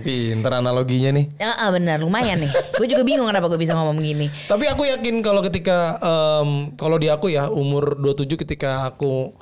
Pinter 0.00 0.52
analoginya 0.54 1.10
nih. 1.12 1.26
Ah, 1.38 1.68
benar, 1.68 2.00
lumayan 2.00 2.38
nih. 2.38 2.48
gue 2.48 2.86
juga 2.86 3.02
bingung 3.02 3.26
kenapa 3.26 3.49
gue 3.50 3.58
bisa 3.58 3.74
ngomong 3.74 3.98
gini. 3.98 4.30
Tapi 4.46 4.70
aku 4.70 4.86
yakin 4.86 5.18
kalau 5.20 5.42
ketika 5.42 5.98
em, 5.98 6.50
kalau 6.78 6.96
di 6.96 7.10
aku 7.10 7.26
ya 7.28 7.50
umur 7.50 7.98
27 7.98 8.38
ketika 8.38 8.86
aku 8.86 9.34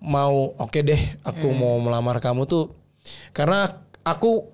mau 0.00 0.56
oke 0.56 0.80
deh 0.80 0.96
aku 1.22 1.52
Hmm. 1.52 1.60
mau 1.60 1.76
melamar 1.76 2.16
kamu 2.18 2.48
tuh 2.48 2.72
karena 3.30 3.68
aku 4.00 4.48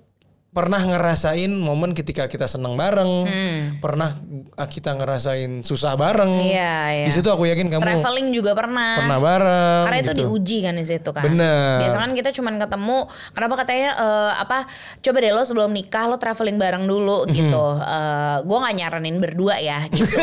pernah 0.57 0.81
ngerasain 0.81 1.53
momen 1.53 1.93
ketika 1.93 2.25
kita 2.25 2.49
seneng 2.49 2.73
bareng, 2.75 3.13
Hmm. 3.23 3.61
pernah 3.77 4.17
uh, 4.57 4.65
kita 4.65 4.97
ngerasain 4.97 5.61
susah 5.61 5.93
bareng. 5.95 6.41
Iya, 6.41 6.75
iya. 6.97 7.07
Di 7.07 7.13
situ 7.13 7.29
aku 7.29 7.45
yakin 7.45 7.69
kamu 7.69 7.85
Traveling 7.85 8.33
juga 8.33 8.57
pernah. 8.57 8.97
pernah 8.99 9.21
bareng. 9.21 9.83
Karena 9.85 9.99
itu 9.99 10.09
gitu. 10.09 10.21
diuji 10.25 10.57
kan 10.63 10.73
di 10.73 10.87
situ 10.87 11.11
kan. 11.11 11.23
Bener. 11.23 11.77
Biasanya 11.79 12.01
kan 12.01 12.13
kita 12.15 12.31
cuman 12.33 12.55
ketemu. 12.57 12.99
Kenapa 13.31 13.55
katanya 13.59 13.89
eh, 13.93 14.33
apa? 14.35 14.59
Coba 14.99 15.17
deh 15.19 15.31
lo 15.31 15.43
sebelum 15.43 15.69
nikah 15.69 16.05
lo 16.07 16.17
traveling 16.17 16.57
bareng 16.57 16.85
dulu 16.85 17.29
Mhm. 17.29 17.31
gitu. 17.31 17.65
Eh, 17.77 18.37
gue 18.43 18.57
nggak 18.57 18.75
nyaranin 18.77 19.17
berdua 19.19 19.55
ya 19.59 19.85
gitu. 19.93 20.17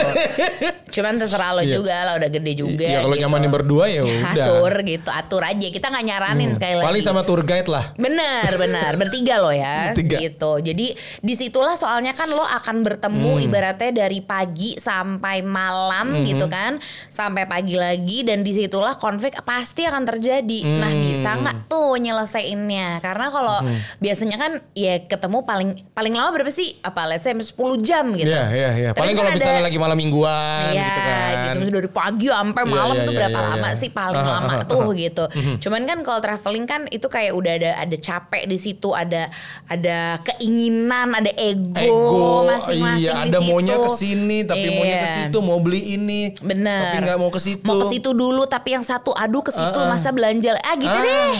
cuman 0.91 1.13
terserah 1.15 1.53
lo 1.53 1.61
Iya. 1.61 1.77
juga 1.77 1.95
lah 2.01 2.13
udah 2.17 2.29
gede 2.31 2.53
juga. 2.55 2.81
Iya 2.81 2.99
kalau 3.01 3.13
gitu. 3.13 3.23
nyamanin 3.23 3.49
berdua 3.49 3.85
ya 3.85 4.01
udah. 4.07 4.17
Hmm. 4.23 4.33
Atur 4.33 4.73
gitu, 4.81 5.09
atur 5.09 5.41
aja. 5.43 5.67
Kita 5.69 5.85
nggak 5.87 6.05
nyaranin 6.05 6.49
sekali 6.51 6.73
lagi. 6.75 6.87
Paling 6.89 7.03
sama 7.03 7.21
tour 7.21 7.41
guide 7.43 7.69
lah. 7.69 7.93
Benar, 7.95 8.49
benar. 8.55 8.91
Bertiga 8.95 9.35
loh 9.37 9.53
ya. 9.53 9.75
Bertiga. 9.93 10.17
Gitu. 10.23 10.51
Jadi 10.63 10.87
di 11.19 11.33
situlah 11.33 11.75
soalnya 11.75 12.11
kan 12.11 12.27
lo 12.27 12.41
akan 12.41 12.79
bertemu 12.81 13.31
Hmm. 13.33 13.43
ibaratnya 13.43 13.91
dari 13.93 14.19
pagi 14.19 14.75
sampai 14.75 15.43
malam 15.43 16.23
gitu 16.23 16.47
kan. 16.47 16.79
Sampai 17.07 17.43
pagi 17.43 17.75
lagi 17.75 18.23
dan 18.23 18.39
di 18.39 18.51
situlah 18.51 18.95
konflik 18.95 19.35
pasti 19.43 19.83
akan 19.83 20.03
terjadi. 20.05 20.59
Nah 20.63 20.87
Hmm. 20.89 21.03
bisa 21.03 21.29
nggak 21.35 21.57
tuh 21.67 21.97
nyelesainnya? 21.97 22.99
Karena 22.99 23.27
kalau 23.27 23.57
biasanya 23.97 24.37
kan 24.37 24.51
ya 24.71 25.03
ketemu 25.03 25.43
paling 25.43 25.69
paling 25.91 26.13
lama 26.13 26.31
berapa 26.31 26.49
sih? 26.49 26.79
Apa 26.79 27.05
let's 27.05 27.23
say 27.23 27.33
10 27.33 27.43
jam 27.77 28.13
gitu. 28.13 28.29
Iya 28.29 28.43
iya 28.49 28.69
iya. 28.73 28.89
Paling 28.93 29.11
kan 29.11 29.19
kalau 29.19 29.29
ada- 29.29 29.37
misalnya 29.37 29.63
lagi 29.63 29.77
malam 29.77 29.97
mingguan 29.97 30.71
Iya, 30.71 30.81
gitu 30.81 30.99
kan. 31.01 31.33
gitu. 31.43 31.59
Dari 31.73 31.89
pagi 31.89 32.27
sampai 32.29 32.63
Iya, 32.63 32.71
malam 32.71 32.95
tuh 32.97 33.11
iya, 33.11 33.19
berapa 33.19 33.39
lama 33.43 33.69
sih 33.73 33.89
paling 33.89 34.21
Aha, 34.21 34.31
lama 34.31 34.53
aha, 34.55 34.63
tuh 34.63 34.85
aha. 34.85 34.99
gitu. 34.99 35.23
Cuman 35.59 35.81
kan 35.83 35.97
kalau 36.01 36.19
traveling 36.19 36.65
kan 36.65 36.81
itu 36.87 37.07
kayak 37.07 37.33
udah 37.33 37.53
ada 37.53 37.71
ada 37.79 37.97
capek 37.97 38.43
di 38.45 38.55
situ, 38.55 38.93
ada 38.93 39.27
ada 39.65 40.12
keinginan, 40.19 41.09
ada 41.11 41.31
ego, 41.33 41.73
Ego, 41.73 42.27
masing-masing 42.45 43.01
iya 43.01 43.11
di 43.23 43.31
ada 43.31 43.39
maunya 43.39 43.75
ke 43.75 43.89
sini 43.89 44.43
tapi 44.43 44.67
maunya 44.71 44.97
ke 44.99 45.09
situ 45.09 45.37
mau 45.39 45.57
beli 45.57 45.95
ini 45.95 46.35
Bener. 46.37 46.79
tapi 46.83 46.97
nggak 47.01 47.17
mau 47.17 47.29
ke 47.29 47.39
situ 47.39 47.63
Mau 47.63 47.79
ke 47.79 47.87
situ 47.87 48.09
dulu 48.11 48.43
tapi 48.45 48.71
yang 48.71 48.83
satu 48.83 49.09
aduh 49.11 49.41
ke 49.41 49.49
situ 49.49 49.63
Ah, 49.73 49.85
ah. 49.85 49.89
masa 49.89 50.09
belanja 50.09 50.53
ah 50.55 50.75
gitu 50.75 50.89
Ah. 50.89 51.01
deh. 51.01 51.37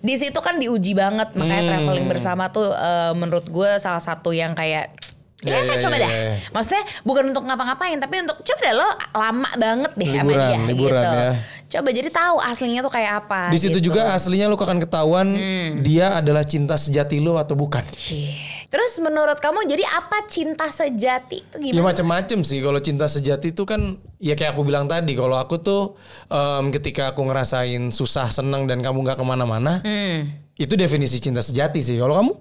Di 0.00 0.16
situ 0.16 0.40
kan 0.40 0.56
diuji 0.56 0.92
banget 0.92 1.32
makanya 1.32 1.60
Hmm. 1.60 1.70
traveling 1.76 2.06
bersama 2.06 2.48
tuh 2.48 2.70
eh, 2.70 3.12
menurut 3.12 3.44
gue 3.44 3.70
salah 3.76 4.00
satu 4.00 4.32
yang 4.32 4.52
kayak 4.52 4.96
Ya, 5.40 5.56
Iya, 5.56 5.60
iya, 5.66 5.76
coba 5.78 5.96
iya, 5.96 6.04
dah. 6.04 6.10
iya. 6.10 6.34
Maksudnya 6.50 6.82
bukan 7.00 7.24
untuk 7.28 7.44
ngapa-ngapain, 7.44 7.96
tapi 7.96 8.14
untuk 8.20 8.36
coba 8.38 8.60
dah 8.60 8.74
lo 8.74 8.88
lama 9.14 9.50
banget 9.54 9.92
deh 9.94 10.08
sama 10.10 10.20
Liburan, 10.26 10.44
dia 10.44 10.58
liburan 10.66 11.00
gitu. 11.00 11.10
ya. 11.10 11.32
Coba 11.70 11.88
jadi 11.90 12.08
tahu 12.10 12.36
aslinya 12.40 12.80
tuh 12.80 12.90
kayak 12.90 13.12
apa. 13.20 13.40
di 13.48 13.56
situ 13.56 13.78
gitu. 13.78 13.86
juga 13.88 14.10
aslinya 14.10 14.46
lu 14.46 14.54
akan 14.54 14.78
ketahuan 14.78 15.28
Hmm. 15.30 15.80
dia 15.80 16.12
adalah 16.14 16.42
cinta 16.42 16.74
sejati 16.74 17.16
lu 17.18 17.34
atau 17.34 17.54
bukan 17.54 17.80
Cie. 17.90 18.36
Terus 18.66 18.98
menurut 18.98 19.34
kamu 19.36 19.66
jadi 19.66 19.82
apa 19.82 20.26
cinta 20.26 20.68
sejati 20.68 21.40
itu 21.40 21.56
Ya 21.58 21.72
gimana? 21.72 21.90
macam-macam 21.90 22.38
sih 22.40 22.58
kalau 22.58 22.78
cinta 22.78 23.06
sejati 23.06 23.50
itu 23.50 23.64
kan 23.64 23.80
ya 24.16 24.34
kayak 24.34 24.52
aku 24.52 24.62
bilang 24.62 24.86
tadi 24.86 25.10
kalau 25.12 25.34
aku 25.34 25.56
tuh 25.56 25.96
em, 26.26 26.70
ketika 26.70 27.10
aku 27.10 27.24
ngerasain 27.24 27.88
susah 27.88 28.28
senang 28.28 28.66
dan 28.66 28.78
kamu 28.78 29.02
nggak 29.02 29.16
ke 29.16 29.24
mana-mana 29.24 29.80
Hmm. 29.80 30.36
itu 30.54 30.74
definisi 30.74 31.16
cinta 31.16 31.40
sejati 31.40 31.80
sih 31.80 31.96
kalau 31.96 32.14
kamu 32.14 32.32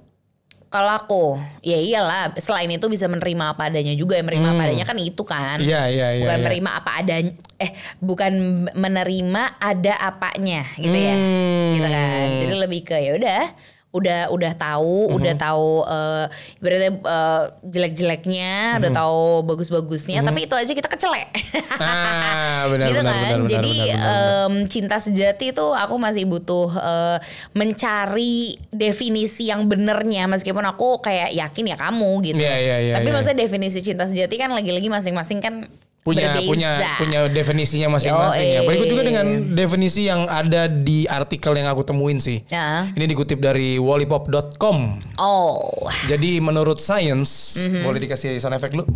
Kalau 0.69 0.91
aku, 0.93 1.23
ya 1.65 1.81
iyalah. 1.81 2.37
Selain 2.37 2.69
itu 2.69 2.85
bisa 2.85 3.09
menerima 3.09 3.57
apa 3.57 3.73
adanya 3.73 3.97
juga. 3.97 4.21
Yang 4.21 4.29
menerima 4.29 4.49
apa 4.53 4.61
adanya 4.69 4.85
kan 4.85 4.97
itu 5.01 5.23
kan. 5.25 5.57
Hmm. 5.57 5.65
Iya, 5.65 5.81
iya, 5.89 6.07
iya, 6.13 6.21
Bukan 6.21 6.37
iya. 6.37 6.43
menerima 6.45 6.69
apa 6.77 6.91
adanya. 7.01 7.31
Eh, 7.57 7.71
bukan 7.97 8.31
menerima 8.77 9.43
ada 9.57 9.93
apanya 9.97 10.61
gitu 10.77 10.93
ya. 10.93 11.15
Hmm. 11.17 11.73
Gitu 11.73 11.87
kan. 11.89 12.25
Jadi 12.45 12.53
lebih 12.53 12.81
ke 12.85 12.97
ya 13.01 13.11
udah 13.17 13.43
udah 13.89 14.29
udah 14.29 14.53
tahu, 14.53 15.17
udah 15.17 15.33
Hmm. 15.33 15.41
tahu 15.41 15.69
eh 15.83 16.25
ibaratnya 16.61 16.91
eh, 16.93 17.43
jelek-jeleknya, 17.65 18.77
udah 18.77 18.91
Hmm. 18.93 18.99
tahu 19.01 19.21
bagus-bagusnya, 19.43 20.21
tapi 20.21 20.45
itu 20.45 20.53
aja 20.53 20.69
kita 20.69 20.85
kecelek. 20.85 21.29
ah 21.75 22.67
benar 22.71 22.85
gitu 22.87 23.01
benar, 23.01 23.09
kan. 23.09 23.17
benar 23.17 23.39
benar 23.39 23.49
Jadi 23.49 23.73
benar, 23.73 23.87
benar, 23.89 23.97
benar. 23.97 24.45
em, 24.45 24.53
cinta 24.67 24.97
sejati 24.97 25.45
itu 25.49 25.65
aku 25.65 25.95
masih 25.97 26.23
butuh 26.23 26.69
eh, 26.69 27.17
mencari 27.51 28.37
definisi 28.69 29.47
yang 29.47 29.65
benernya 29.65 30.25
meskipun 30.25 30.61
aku 30.63 31.01
kayak 31.01 31.33
yakin 31.33 31.65
ya 31.65 31.77
kamu 31.77 32.11
gitu. 32.23 32.39
Iya, 32.39 32.55
iya, 32.55 32.77
iya, 32.79 32.93
Tapi 32.93 33.07
iya. 33.07 33.13
maksudnya 33.13 33.37
definisi 33.39 33.79
cinta 33.79 34.05
sejati 34.05 34.35
kan 34.35 34.49
lagi-lagi 34.49 34.85
masing-masing 34.85 35.39
kan 35.39 35.65
punya 36.03 36.31
berbeza. 36.33 36.47
punya 36.47 36.71
punya 36.95 37.19
definisinya 37.27 37.87
masing-masing 37.99 38.47
ya. 38.47 38.61
Berikut 38.63 38.87
juga 38.87 39.03
dengan 39.03 39.27
definisi 39.53 40.07
yang 40.07 40.25
ada 40.25 40.71
di 40.71 41.03
artikel 41.05 41.53
yang 41.59 41.67
aku 41.67 41.83
temuin 41.83 42.17
sih. 42.17 42.41
Ya. 42.47 42.87
Ini 42.95 43.05
dikutip 43.05 43.37
dari 43.43 43.75
wallipop.com. 43.77 44.77
Oh. 45.19 45.59
Jadi 46.07 46.39
menurut 46.39 46.79
sains, 46.79 47.59
boleh 47.83 47.99
dikasih 47.99 48.39
sound 48.39 48.55
effect 48.55 48.73
lu? 48.73 48.87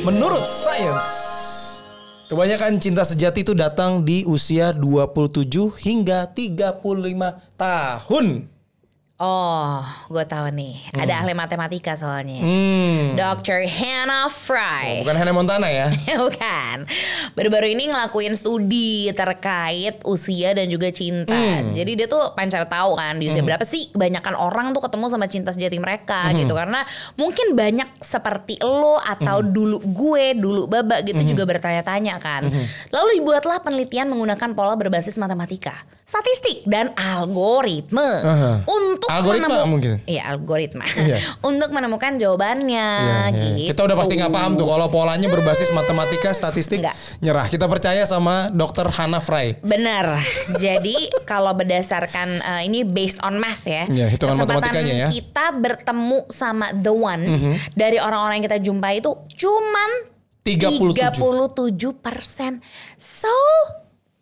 Menurut 0.00 0.44
sains, 0.44 1.06
kebanyakan 2.32 2.80
cinta 2.80 3.04
sejati 3.04 3.44
itu 3.44 3.52
datang 3.52 4.04
di 4.04 4.24
usia 4.24 4.72
27 4.72 5.76
hingga 5.80 6.28
35 6.30 6.80
tahun. 7.56 8.26
Oh, 9.20 9.84
gue 10.08 10.24
tahu 10.24 10.48
nih. 10.48 10.80
Ada 10.96 11.20
ahli 11.20 11.36
matematika 11.36 11.92
soalnya. 11.92 12.40
Hmm. 12.40 13.12
Dr. 13.12 13.68
Hannah 13.68 14.32
Fry. 14.32 15.04
Bukan 15.04 15.12
Hannah 15.12 15.36
Montana 15.36 15.68
ya. 15.68 15.92
Bukan. 16.24 16.88
Baru-baru 17.36 17.68
ini 17.68 17.92
ngelakuin 17.92 18.32
studi 18.32 19.12
terkait 19.12 20.00
usia 20.08 20.56
dan 20.56 20.72
juga 20.72 20.88
cinta. 20.88 21.36
Hmm. 21.36 21.76
Jadi 21.76 22.00
dia 22.00 22.08
tuh 22.08 22.32
pengen 22.32 22.56
cari 22.56 22.64
tahu 22.64 22.96
kan 22.96 23.20
di 23.20 23.28
usia 23.28 23.44
berapa 23.44 23.60
sih 23.60 23.92
kebanyakan 23.92 24.40
orang 24.40 24.72
tuh 24.72 24.88
ketemu 24.88 25.06
sama 25.12 25.28
cinta 25.28 25.52
sejati 25.52 25.76
mereka 25.76 26.32
Hmm. 26.32 26.40
gitu. 26.40 26.56
Karena 26.56 26.80
mungkin 27.20 27.52
banyak 27.52 28.00
seperti 28.00 28.56
lo 28.64 28.96
atau 28.96 29.44
dulu 29.44 29.84
gue, 29.84 30.32
dulu 30.32 30.64
Baba 30.64 31.04
gitu 31.04 31.20
Hmm. 31.20 31.28
juga 31.28 31.44
bertanya-tanya 31.44 32.16
kan. 32.24 32.48
Lalu 32.88 33.20
dibuatlah 33.20 33.60
penelitian 33.60 34.08
menggunakan 34.08 34.56
pola 34.56 34.80
berbasis 34.80 35.20
matematika, 35.20 35.76
statistik 36.10 36.66
dan 36.66 36.90
algoritma 36.98 38.08
Aha. 38.18 38.52
untuk 38.66 39.06
Algoritma 39.06 39.46
menemu- 39.46 39.70
mungkin? 39.70 39.92
Iya, 40.10 40.22
algoritma. 40.26 40.82
Iya. 40.90 41.22
untuk 41.48 41.70
menemukan 41.70 42.18
jawabannya 42.18 42.88
Iya, 42.98 43.18
iya. 43.30 43.54
gitu. 43.54 43.70
Kita 43.70 43.80
udah 43.86 43.94
pasti 43.94 44.18
nggak 44.18 44.34
paham 44.34 44.58
tuh 44.58 44.66
kalau 44.66 44.90
polanya 44.90 45.30
berbasis 45.30 45.70
matematika, 45.70 46.34
statistik, 46.34 46.82
Enggak. 46.82 46.98
nyerah. 47.22 47.46
Kita 47.46 47.70
percaya 47.70 48.02
sama 48.02 48.50
Dr. 48.50 48.90
Hannah 48.90 49.22
Fry. 49.22 49.54
Benar. 49.62 50.18
Jadi 50.58 51.06
kalau 51.30 51.54
berdasarkan 51.54 52.42
uh, 52.42 52.60
ini 52.60 52.82
based 52.82 53.22
on 53.22 53.38
math 53.38 53.62
ya. 53.62 53.86
Ya, 53.86 54.10
hitungan 54.10 54.34
kesempatan 54.34 54.66
matematikanya 54.66 54.94
ya. 54.96 55.06
Kita 55.06 55.54
bertemu 55.54 56.26
sama 56.26 56.74
the 56.74 56.90
one 56.90 57.22
dari 57.72 58.02
orang-orang 58.02 58.42
yang 58.42 58.46
kita 58.50 58.58
jumpai 58.58 58.98
itu 58.98 59.14
cuman 59.38 60.10
37. 60.42 60.90
37 60.90 62.02
persen. 62.02 62.58
So 62.98 63.30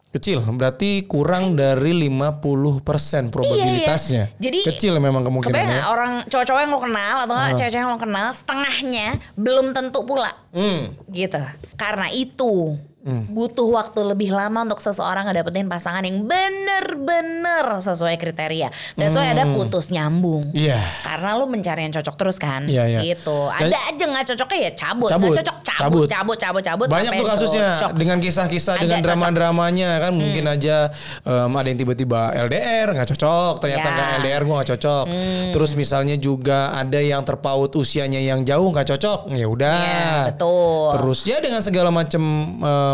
Kecil, 0.08 0.40
berarti 0.56 1.04
kurang 1.04 1.52
dari 1.52 1.92
50% 1.92 3.28
probabilitasnya. 3.28 4.24
Iya, 4.24 4.32
iya. 4.32 4.40
Jadi 4.40 4.58
kecil 4.64 4.96
memang 4.96 5.20
kebayang 5.20 5.44
kemungkinannya. 5.44 5.82
orang 5.84 6.12
cowok-cowok 6.24 6.60
yang 6.64 6.72
lo 6.72 6.80
kenal 6.80 7.16
atau 7.22 7.34
nggak 7.36 7.52
cewek-cewek 7.54 7.82
yang 7.84 7.92
lo 7.92 8.00
kenal 8.00 8.26
setengahnya 8.32 9.06
belum 9.36 9.76
tentu 9.76 10.00
pula 10.02 10.32
Hmm. 10.48 10.96
gitu. 11.12 11.36
Karena 11.76 12.08
itu 12.08 12.80
butuh 13.28 13.68
waktu 13.70 14.00
lebih 14.04 14.30
lama 14.30 14.64
untuk 14.64 14.78
seseorang 14.78 15.26
ngedapetin 15.26 15.66
pasangan 15.66 16.02
yang 16.02 16.22
bener-bener 16.22 17.64
sesuai 17.78 18.16
kriteria. 18.16 18.68
That's 18.94 19.14
why 19.14 19.30
ada 19.30 19.48
putus 19.48 19.88
nyambung. 19.88 20.44
Hmm. 20.44 20.54
Iya. 20.54 20.80
Karena 21.02 21.30
lu 21.34 21.46
mencari 21.46 21.82
yang 21.82 21.94
cocok 21.94 22.14
terus 22.14 22.36
kan. 22.36 22.64
Iya, 22.64 22.84
iya. 22.86 23.00
Gitu. 23.02 23.38
Dan- 23.50 23.68
Ada 23.68 23.78
aja 23.88 24.04
nggak 24.06 24.24
cocoknya 24.28 24.58
ya 24.58 24.70
cabut. 24.74 25.08
Cabut. 25.08 25.34
Cocok 25.34 25.56
cabut, 25.58 25.78
Cabut. 25.78 26.06
cabut, 26.08 26.38
cabut, 26.38 26.62
cabut. 26.62 26.86
Banyak 26.88 27.12
tuh 27.14 27.26
kasusnya 27.26 27.66
cocok. 27.78 27.90
dengan 27.94 28.18
kisah-kisah 28.18 28.74
dengan 28.78 28.98
drama-dramanya 29.00 29.90
kan 30.00 30.12
mungkin 30.12 30.44
aja 30.44 30.90
em, 31.22 31.50
ada 31.50 31.66
yang 31.66 31.78
tiba-tiba 31.78 32.20
LDR 32.34 32.92
nggak 32.92 33.08
cocok 33.14 33.52
ternyata 33.58 33.84
Ya. 33.84 33.94
nggak 33.94 34.08
LDR 34.20 34.42
gua 34.42 34.54
nggak 34.58 34.70
cocok 34.74 35.04
terus 35.50 35.70
misalnya 35.74 36.16
juga 36.16 36.72
ada 36.72 36.98
yang 36.98 37.22
terpaut 37.22 37.70
usianya 37.74 38.18
yang 38.18 38.42
jauh 38.42 38.68
nggak 38.68 38.88
cocok 38.88 39.30
ya 39.32 39.46
udah 39.46 39.76
Iya, 39.78 40.10
betul. 40.32 40.86
terus 40.98 41.18
ya 41.24 41.38
dengan 41.38 41.60
segala 41.60 41.90
macam 41.90 42.22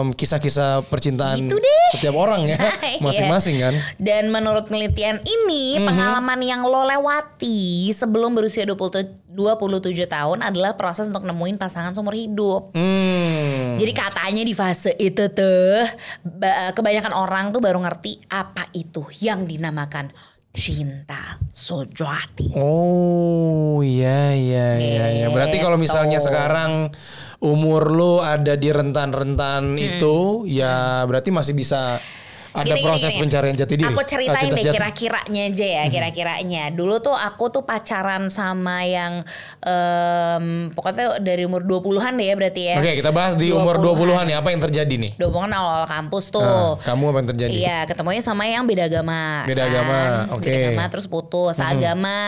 em, 0.05 0.11
kisah-kisah 0.11 0.85
percintaan 0.85 1.41
Gitu 1.41 1.57
deh. 1.57 1.89
setiap 1.93 2.15
orang 2.15 2.45
ya 2.45 2.59
Iya. 2.85 3.01
masing-masing 3.01 3.57
kan 3.59 3.75
Dan 3.97 4.29
menurut 4.29 4.67
penelitian 4.67 5.19
ini, 5.21 5.77
Mhm. 5.77 5.85
pengalaman 5.85 6.41
yang 6.41 6.61
lo 6.63 6.85
lewati 6.85 7.65
sebelum 7.91 8.33
berusia 8.33 8.65
20, 8.65 8.77
27 9.27 10.05
tahun 10.07 10.43
adalah 10.43 10.75
proses 10.75 11.07
untuk 11.07 11.23
nemuin 11.23 11.57
pasangan 11.57 11.91
seumur 11.91 12.13
hidup. 12.13 12.71
hmm. 12.73 13.75
Jadi 13.75 13.93
katanya 13.93 14.43
di 14.43 14.53
fase 14.53 14.95
itu 14.95 15.27
tuh 15.29 15.83
ba- 16.23 16.71
kebanyakan 16.71 17.11
orang 17.13 17.51
tuh 17.51 17.59
baru 17.59 17.81
ngerti 17.81 18.23
apa 18.29 18.71
itu 18.71 19.03
yang 19.19 19.43
dinamakan 19.45 20.15
cinta 20.51 21.43
sejati. 21.51 22.55
Oh 22.55 23.83
iya 23.83 24.31
iya 24.31 24.67
iya 24.79 25.05
iya. 25.13 25.27
Berarti 25.27 25.59
kalau 25.59 25.75
misalnya 25.75 26.17
Gitu. 26.17 26.31
sekarang 26.31 26.95
umur 27.45 27.93
lu 27.93 28.13
ada 28.25 28.57
di 28.57 28.73
rentan-rentan 28.73 29.77
Hmm. 29.77 29.79
itu 29.79 30.17
ya 30.49 31.05
berarti 31.05 31.29
masih 31.29 31.53
bisa 31.53 32.01
Ada 32.55 32.79
Gini, 32.79 32.87
proses 32.87 33.11
gini. 33.11 33.23
pencarian 33.27 33.55
jati 33.59 33.75
diri. 33.75 33.91
Aku 33.91 34.03
ceritain 34.07 34.47
deh 34.47 34.63
kira-kiranya 34.63 35.43
aja 35.51 35.67
ya, 35.67 35.85
kira-kiranya. 35.91 36.63
Dulu 36.71 37.03
tuh 37.03 37.11
aku 37.11 37.51
tuh 37.51 37.67
pacaran 37.67 38.31
sama 38.31 38.87
yang 38.87 39.19
em, 39.59 40.71
pokoknya 40.71 41.19
dari 41.19 41.43
umur 41.51 41.67
20-an 41.67 42.15
deh 42.15 42.31
ya 42.31 42.35
berarti 42.39 42.63
ya. 42.71 42.75
Oke, 42.79 42.93
kita 43.03 43.11
bahas 43.11 43.35
di 43.35 43.51
umur 43.51 43.83
20-an 43.83 44.31
ya. 44.31 44.39
Apa 44.39 44.55
yang 44.55 44.63
terjadi 44.63 44.95
nih? 45.03 45.11
20-an 45.19 45.51
awal 45.51 45.83
kampus 45.91 46.31
tuh. 46.31 46.47
Nah, 46.47 46.79
kamu 46.87 47.03
apa 47.11 47.19
yang 47.19 47.29
terjadi? 47.35 47.51
Iya, 47.59 47.79
ketemunya 47.91 48.23
sama 48.23 48.47
yang 48.47 48.63
beda 48.63 48.87
agama. 48.87 49.43
Beda 49.51 49.67
kan. 49.67 49.71
agama, 49.75 49.99
oke. 50.39 50.47
Beda 50.47 50.59
agama 50.71 50.85
terus 50.95 51.07
putus 51.11 51.59
agama, 51.59 52.19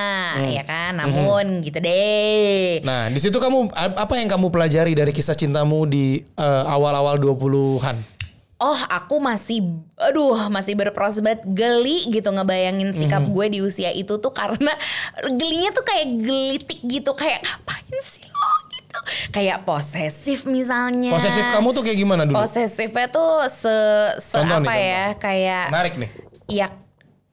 ya 0.43 0.67
kan. 0.67 0.99
Namun 0.99 1.63
gitu 1.63 1.79
deh. 1.79 2.83
Nah, 2.83 3.07
di 3.15 3.23
situ 3.23 3.39
kamu 3.39 3.71
apa 3.79 4.15
yang 4.19 4.27
kamu 4.27 4.51
pelajari 4.51 4.91
dari 4.99 5.15
kisah 5.15 5.39
cintamu 5.39 5.87
di 5.87 6.19
eh, 6.35 6.65
awal-awal 6.67 7.15
20-an? 7.23 8.16
Oh, 8.57 8.81
aku 8.89 9.21
masih, 9.21 9.61
aduh, 9.95 10.49
masih 10.49 10.73
berproses 10.73 11.21
banget 11.21 11.45
geli 11.45 12.09
gitu 12.09 12.25
ngebayangin 12.27 12.89
sikap 12.91 13.21
Mhm. 13.21 13.31
gue 13.31 13.47
di 13.51 13.59
usia 13.61 13.93
itu 13.93 14.17
tuh 14.17 14.33
karena 14.33 14.73
gelinya 15.39 15.69
tuh 15.71 15.85
kayak 15.85 16.07
gelitik 16.19 16.81
gitu, 16.81 17.13
kayak 17.13 17.45
ngapain 17.45 17.97
sih 18.01 18.25
lo 18.25 18.49
gitu, 18.71 18.99
kayak 19.31 19.61
posesif 19.63 20.45
misalnya. 20.47 21.13
Posesif 21.13 21.45
kamu 21.47 21.69
tuh 21.71 21.83
kayak 21.83 21.99
gimana 21.99 22.23
dulu? 22.25 22.33
Posesifnya 22.35 23.07
tuh 23.07 23.45
se, 23.47 23.77
se 24.17 24.41
Contoh 24.41 24.57
nih, 24.57 24.65
apa 24.65 24.73
contoh. 24.73 24.89
ya, 24.89 25.05
kayak 25.15 25.65
Menarik 25.69 25.95
nih. 25.97 26.11
ya 26.49 26.69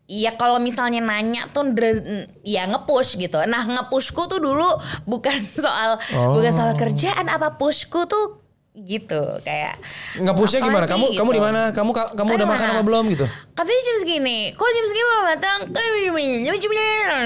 Ya 0.03 0.35
kalau 0.35 0.59
misalnya 0.59 0.99
nanya 0.99 1.47
tuh 1.47 1.63
ya 2.43 2.67
ngepush 2.67 3.15
gitu. 3.15 3.39
Nah 3.47 3.63
ngepushku 3.63 4.27
tuh 4.27 4.35
dulu 4.35 4.67
bukan 5.05 5.39
soal 5.55 5.95
Oh. 6.11 6.35
bukan 6.35 6.51
soal 6.51 6.75
kerjaan 6.75 7.31
apa 7.31 7.55
pushku 7.55 8.03
tuh 8.03 8.42
gitu 8.75 9.37
kayak 9.41 9.77
Nge-pushnya 10.17 10.59
apaan 10.59 10.67
gimana? 10.67 10.85
Kamu 10.87 11.05
kamu 11.07 11.29
gitu. 11.29 11.37
di 11.37 11.41
mana? 11.41 11.61
Kamu 11.69 11.91
ka- 11.93 12.11
kamu 12.11 12.29
udah 12.33 12.47
makan 12.47 12.67
apa 12.67 12.81
belum 12.81 13.03
gitu? 13.07 13.25
Katanya 13.53 13.81
jam 13.83 13.97
segini, 13.99 14.39
kok 14.51 14.65
jam 14.65 14.83
segini 14.83 15.05
belum 15.05 15.25
datang? 15.29 15.57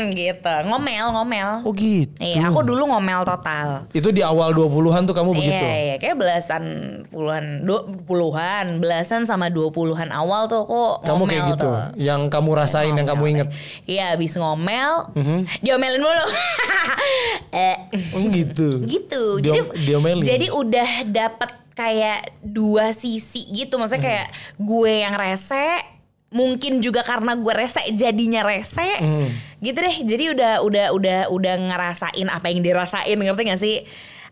Gitu. 0.10 0.54
Ngomel, 0.68 1.06
ngomel. 1.10 1.50
Oh 1.64 1.72
gitu. 1.72 2.12
Iya, 2.18 2.52
aku 2.52 2.60
dulu 2.62 2.84
ngomel 2.88 3.24
total. 3.24 3.88
Itu 3.92 4.12
di 4.12 4.20
awal 4.20 4.52
20-an 4.52 5.08
tuh 5.08 5.16
kamu 5.16 5.32
begitu. 5.34 5.56
Iya, 5.58 5.76
iya, 5.82 5.96
kayak 5.98 6.16
belasan 6.16 6.64
puluhan, 7.08 7.64
du- 7.64 7.86
puluhan, 8.04 8.84
belasan 8.84 9.24
sama 9.24 9.48
dua 9.48 9.72
puluhan 9.72 10.12
awal 10.12 10.46
tuh 10.46 10.64
kok 10.64 11.06
Kamu 11.06 11.16
ngomel 11.22 11.32
kayak 11.32 11.44
gitu. 11.54 11.64
tuh. 11.64 11.76
Yang 11.96 12.22
kamu 12.28 12.50
rasain, 12.54 12.92
yang 12.92 13.08
kamu 13.08 13.24
inget. 13.30 13.48
Iya, 13.86 14.12
habis 14.12 14.36
ngomel, 14.36 15.16
Mhm. 15.16 15.48
diomelin 15.62 16.02
mulu. 16.02 16.26
eh, 17.54 17.76
gitu. 18.30 18.84
gitu. 18.94 19.24
Jadi 19.40 19.60
diomelin. 19.86 20.24
jadi 20.24 20.48
udah 20.52 20.90
dapet 21.08 21.36
kayak 21.78 22.42
dua 22.42 22.90
sisi 22.92 23.46
gitu. 23.54 23.78
Maksudnya 23.78 24.02
Hmm. 24.02 24.10
kayak 24.10 24.28
gue 24.58 24.94
yang 25.06 25.14
rese, 25.14 25.66
mungkin 26.28 26.82
juga 26.82 27.06
karena 27.06 27.38
gue 27.38 27.54
rese 27.54 27.86
jadinya 27.94 28.42
rese. 28.42 28.90
Hmm. 28.98 29.30
Gitu 29.62 29.78
deh. 29.78 29.98
Jadi 30.04 30.24
udah 30.34 30.54
udah 30.66 30.86
udah 30.92 31.20
udah 31.30 31.56
ngerasain 31.70 32.28
apa 32.28 32.50
yang 32.50 32.66
dirasain, 32.66 33.14
ngerti 33.16 33.42
gak 33.46 33.62
sih? 33.62 33.86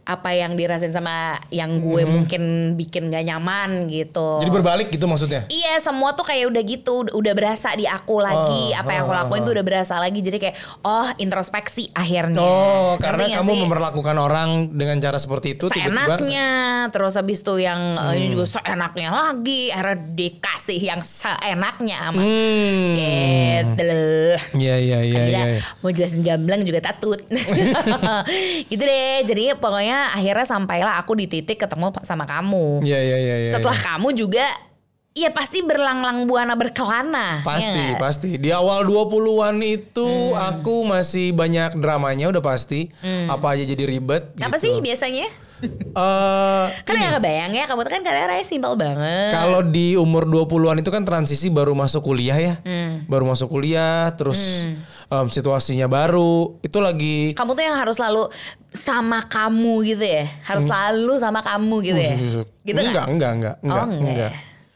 Apa 0.06 0.32
yang 0.32 0.54
dirasain 0.54 0.90
sama 0.90 1.16
yang 1.50 1.78
gue 1.78 2.06
mungkin 2.06 2.42
bikin 2.74 3.10
gak 3.10 3.26
nyaman 3.26 3.90
gitu. 3.90 4.38
Hmm. 4.38 4.42
Jadi 4.42 4.52
berbalik 4.54 4.88
gitu 4.90 5.06
maksudnya. 5.06 5.44
Iya 5.46 5.82
semua 5.82 6.14
tuh 6.14 6.24
kayak 6.24 6.46
udah 6.48 6.64
gitu 6.64 6.94
Udah 7.10 7.34
berasa 7.34 7.74
di 7.74 7.84
aku 7.84 8.18
lagi 8.18 8.70
Oh, 8.70 8.80
Apa 8.80 8.90
yang 8.92 9.04
aku 9.04 9.12
oh, 9.12 9.20
lakuin 9.20 9.42
oh. 9.42 9.46
tuh 9.46 9.54
udah 9.54 9.66
berasa 9.66 9.94
lagi 9.96 10.20
Jadi 10.20 10.38
kayak 10.38 10.56
Oh 10.82 11.10
introspeksi 11.16 11.90
akhirnya 11.92 12.38
Oh, 12.38 12.94
karena 12.96 13.26
kamu 13.32 13.50
sih? 13.50 13.60
memperlakukan 13.60 14.16
orang 14.16 14.50
dengan 14.72 14.98
cara 15.00 15.18
seperti 15.18 15.54
itu 15.54 15.66
tiba-tiba 15.68 15.90
Seenaknya 16.06 16.48
Terus 16.88 17.14
habis 17.16 17.42
tuh 17.42 17.58
yang 17.58 17.80
eh, 17.96 18.14
Ini 18.16 18.26
Hmm. 18.26 18.32
juga 18.32 18.46
seenaknya 18.52 19.10
lagi 19.10 19.62
Akhirnya 19.68 19.98
dikasih 20.12 20.80
yang 20.80 21.02
seenaknya 21.02 21.98
sama 22.04 22.22
Hmm. 22.22 22.94
Gitu 22.94 23.82
loh 23.82 24.38
Iya 24.56 24.76
iya 24.78 25.00
iya 25.02 25.22
iya. 25.26 25.44
iya. 25.48 25.60
mau 25.80 25.90
jelasin 25.90 26.22
gamblang 26.22 26.62
juga 26.62 26.80
tatut 26.84 27.20
gitu 28.72 28.82
deh 28.82 29.18
jadi 29.24 29.56
pokoknya 29.56 29.95
akhirnya 30.12 30.46
sampailah 30.46 30.94
aku 30.98 31.14
di 31.14 31.26
titik 31.26 31.58
ketemu 31.58 31.92
sama 32.02 32.24
kamu 32.24 32.82
Iya 32.82 33.00
iya 33.00 33.18
iya 33.18 33.36
iya. 33.42 33.50
setelah 33.50 33.74
iya. 33.74 33.86
kamu 33.88 34.08
juga 34.14 34.46
ya 35.12 35.32
pasti 35.32 35.64
berlang-lang 35.64 36.28
buana 36.28 36.54
berkelana 36.54 37.40
ya 37.40 37.48
Pasti, 37.48 37.80
nggak? 37.90 38.00
pasti. 38.00 38.30
Di 38.36 38.52
awal 38.52 38.84
20-an 38.84 39.56
itu 39.60 40.04
Hmm. 40.04 40.36
aku 40.36 40.84
masih 40.84 41.32
banyak 41.32 41.76
dramanya 41.76 42.28
udah 42.28 42.44
pasti. 42.44 42.92
Apa 43.26 43.56
aja 43.56 43.64
jadi 43.64 43.88
ribet 43.88 44.36
apa 44.36 44.56
gitu. 44.56 44.68
sih 44.68 44.74
biasanya 44.80 45.28
Eh, 45.96 46.66
kan 46.84 46.94
ini, 46.94 47.00
nggak 47.00 47.16
kebayang 47.16 47.52
ya 47.56 47.64
kamu 47.64 47.88
kan 47.88 48.04
katanya 48.04 48.28
raya 48.28 48.44
simpel 48.44 48.76
banget 48.76 49.32
kalau 49.32 49.64
di 49.64 49.96
umur 49.96 50.28
20-an 50.28 50.78
itu 50.78 50.92
kan 50.92 51.02
transisi 51.02 51.48
baru 51.48 51.72
masuk 51.72 52.04
kuliah 52.04 52.36
ya. 52.36 52.54
Hmm. 52.62 53.08
Baru 53.08 53.24
masuk 53.24 53.48
kuliah, 53.50 54.12
terus 54.14 54.68
em, 55.08 55.28
situasinya 55.28 55.86
baru. 55.86 56.58
Itu 56.60 56.80
lagi 56.80 57.34
kamu 57.34 57.52
tuh 57.52 57.64
yang 57.64 57.78
harus 57.78 57.96
selalu 57.96 58.30
sama 58.70 59.24
kamu 59.24 59.88
gitu 59.88 60.04
ya 60.04 60.28
harus 60.44 60.68
selalu 60.68 61.16
sama 61.16 61.40
kamu 61.40 61.76
gitu 61.82 61.96
ya 61.98 62.16
gitu 62.62 62.76
Hmm. 62.76 62.88
enggak, 62.92 63.06
kan? 63.08 63.08
enggak, 63.08 63.32
enggak, 63.32 63.56
enggak, 63.64 63.80
Oh, 63.80 63.88
enggak 63.88 64.12
enggak. 64.12 64.34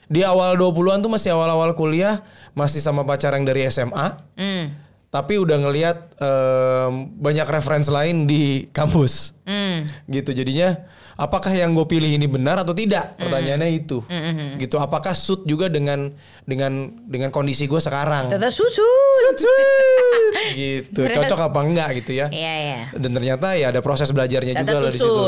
Di 0.09 0.21
awal 0.23 0.55
20-an 0.55 0.99
tuh 0.99 1.11
masih 1.11 1.29
awal-awal 1.29 1.77
kuliah, 1.77 2.25
masih 2.51 2.81
sama 2.81 3.03
pacar 3.03 3.29
yang 3.33 3.45
dari 3.45 3.65
SMA. 3.65 4.17
hmm. 4.35 4.89
Tapi 5.09 5.37
udah 5.37 5.57
ngelihat 5.59 5.97
em, 6.17 6.91
banyak 7.13 7.45
referensi 7.45 7.89
lain 7.89 8.23
di 8.23 8.69
kampus. 8.69 9.33
Hmm. 9.43 9.89
gitu 10.05 10.29
jadinya 10.31 10.77
apakah 11.19 11.51
yang 11.51 11.75
gue 11.75 11.83
pilih 11.83 12.07
ini 12.07 12.23
benar 12.31 12.63
atau 12.63 12.71
tidak? 12.71 13.19
Pertanyaannya 13.19 13.69
itu. 13.75 13.99
Hmm, 14.07 14.55
gitu. 14.55 14.79
Apakah 14.79 15.11
suit 15.11 15.43
juga 15.43 15.67
dengan 15.67 16.15
dengan 16.47 16.95
dengan 17.03 17.27
kondisi 17.29 17.67
gue 17.67 17.77
sekarang? 17.77 18.31
Tetap 18.31 18.47
susu 18.55 18.87
Suit, 19.35 20.33
gitu. 20.55 21.03
Terus? 21.03 21.15
cocok 21.19 21.39
apa 21.51 21.59
enggak 21.67 21.89
gitu 21.99 22.15
ya? 22.15 22.31
Iya 22.31 22.53
iya. 22.63 22.79
Dan 22.95 23.11
ternyata 23.11 23.59
ya 23.59 23.75
ada 23.75 23.83
proses 23.83 24.07
belajarnya 24.15 24.63
Ternyata 24.63 24.71
juga 24.71 24.79
loh 24.79 24.91
di 24.91 24.99
situ. 24.99 25.19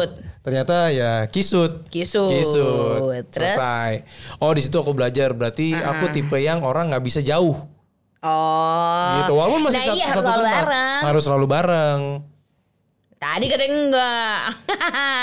ternyata 0.41 0.75
ya 0.89 1.11
kisut 1.29 1.85
Kisut. 1.91 2.31
kisut 2.33 3.27
Terus? 3.29 3.53
selesai. 3.53 3.91
Oh 4.39 4.55
di 4.55 4.61
situ 4.63 4.79
aku 4.79 4.95
belajar. 4.95 5.35
Berarti 5.35 5.75
aku 5.75 6.09
tipe 6.15 6.39
yang 6.39 6.63
orang 6.63 6.89
nggak 6.89 7.03
bisa 7.03 7.19
jauh. 7.19 7.67
Oh. 8.21 9.13
Gitu. 9.21 9.33
Walaupun 9.33 9.61
masih 9.65 9.81
nah, 9.81 9.87
satu, 9.91 9.97
iya, 9.97 10.07
satu 10.13 10.21
selalu 10.23 10.45
bareng. 10.45 11.01
Harus 11.03 11.23
selalu 11.25 11.45
bareng 11.49 11.99
tadi 13.21 13.45
katanya 13.53 13.77
enggak 13.77 14.39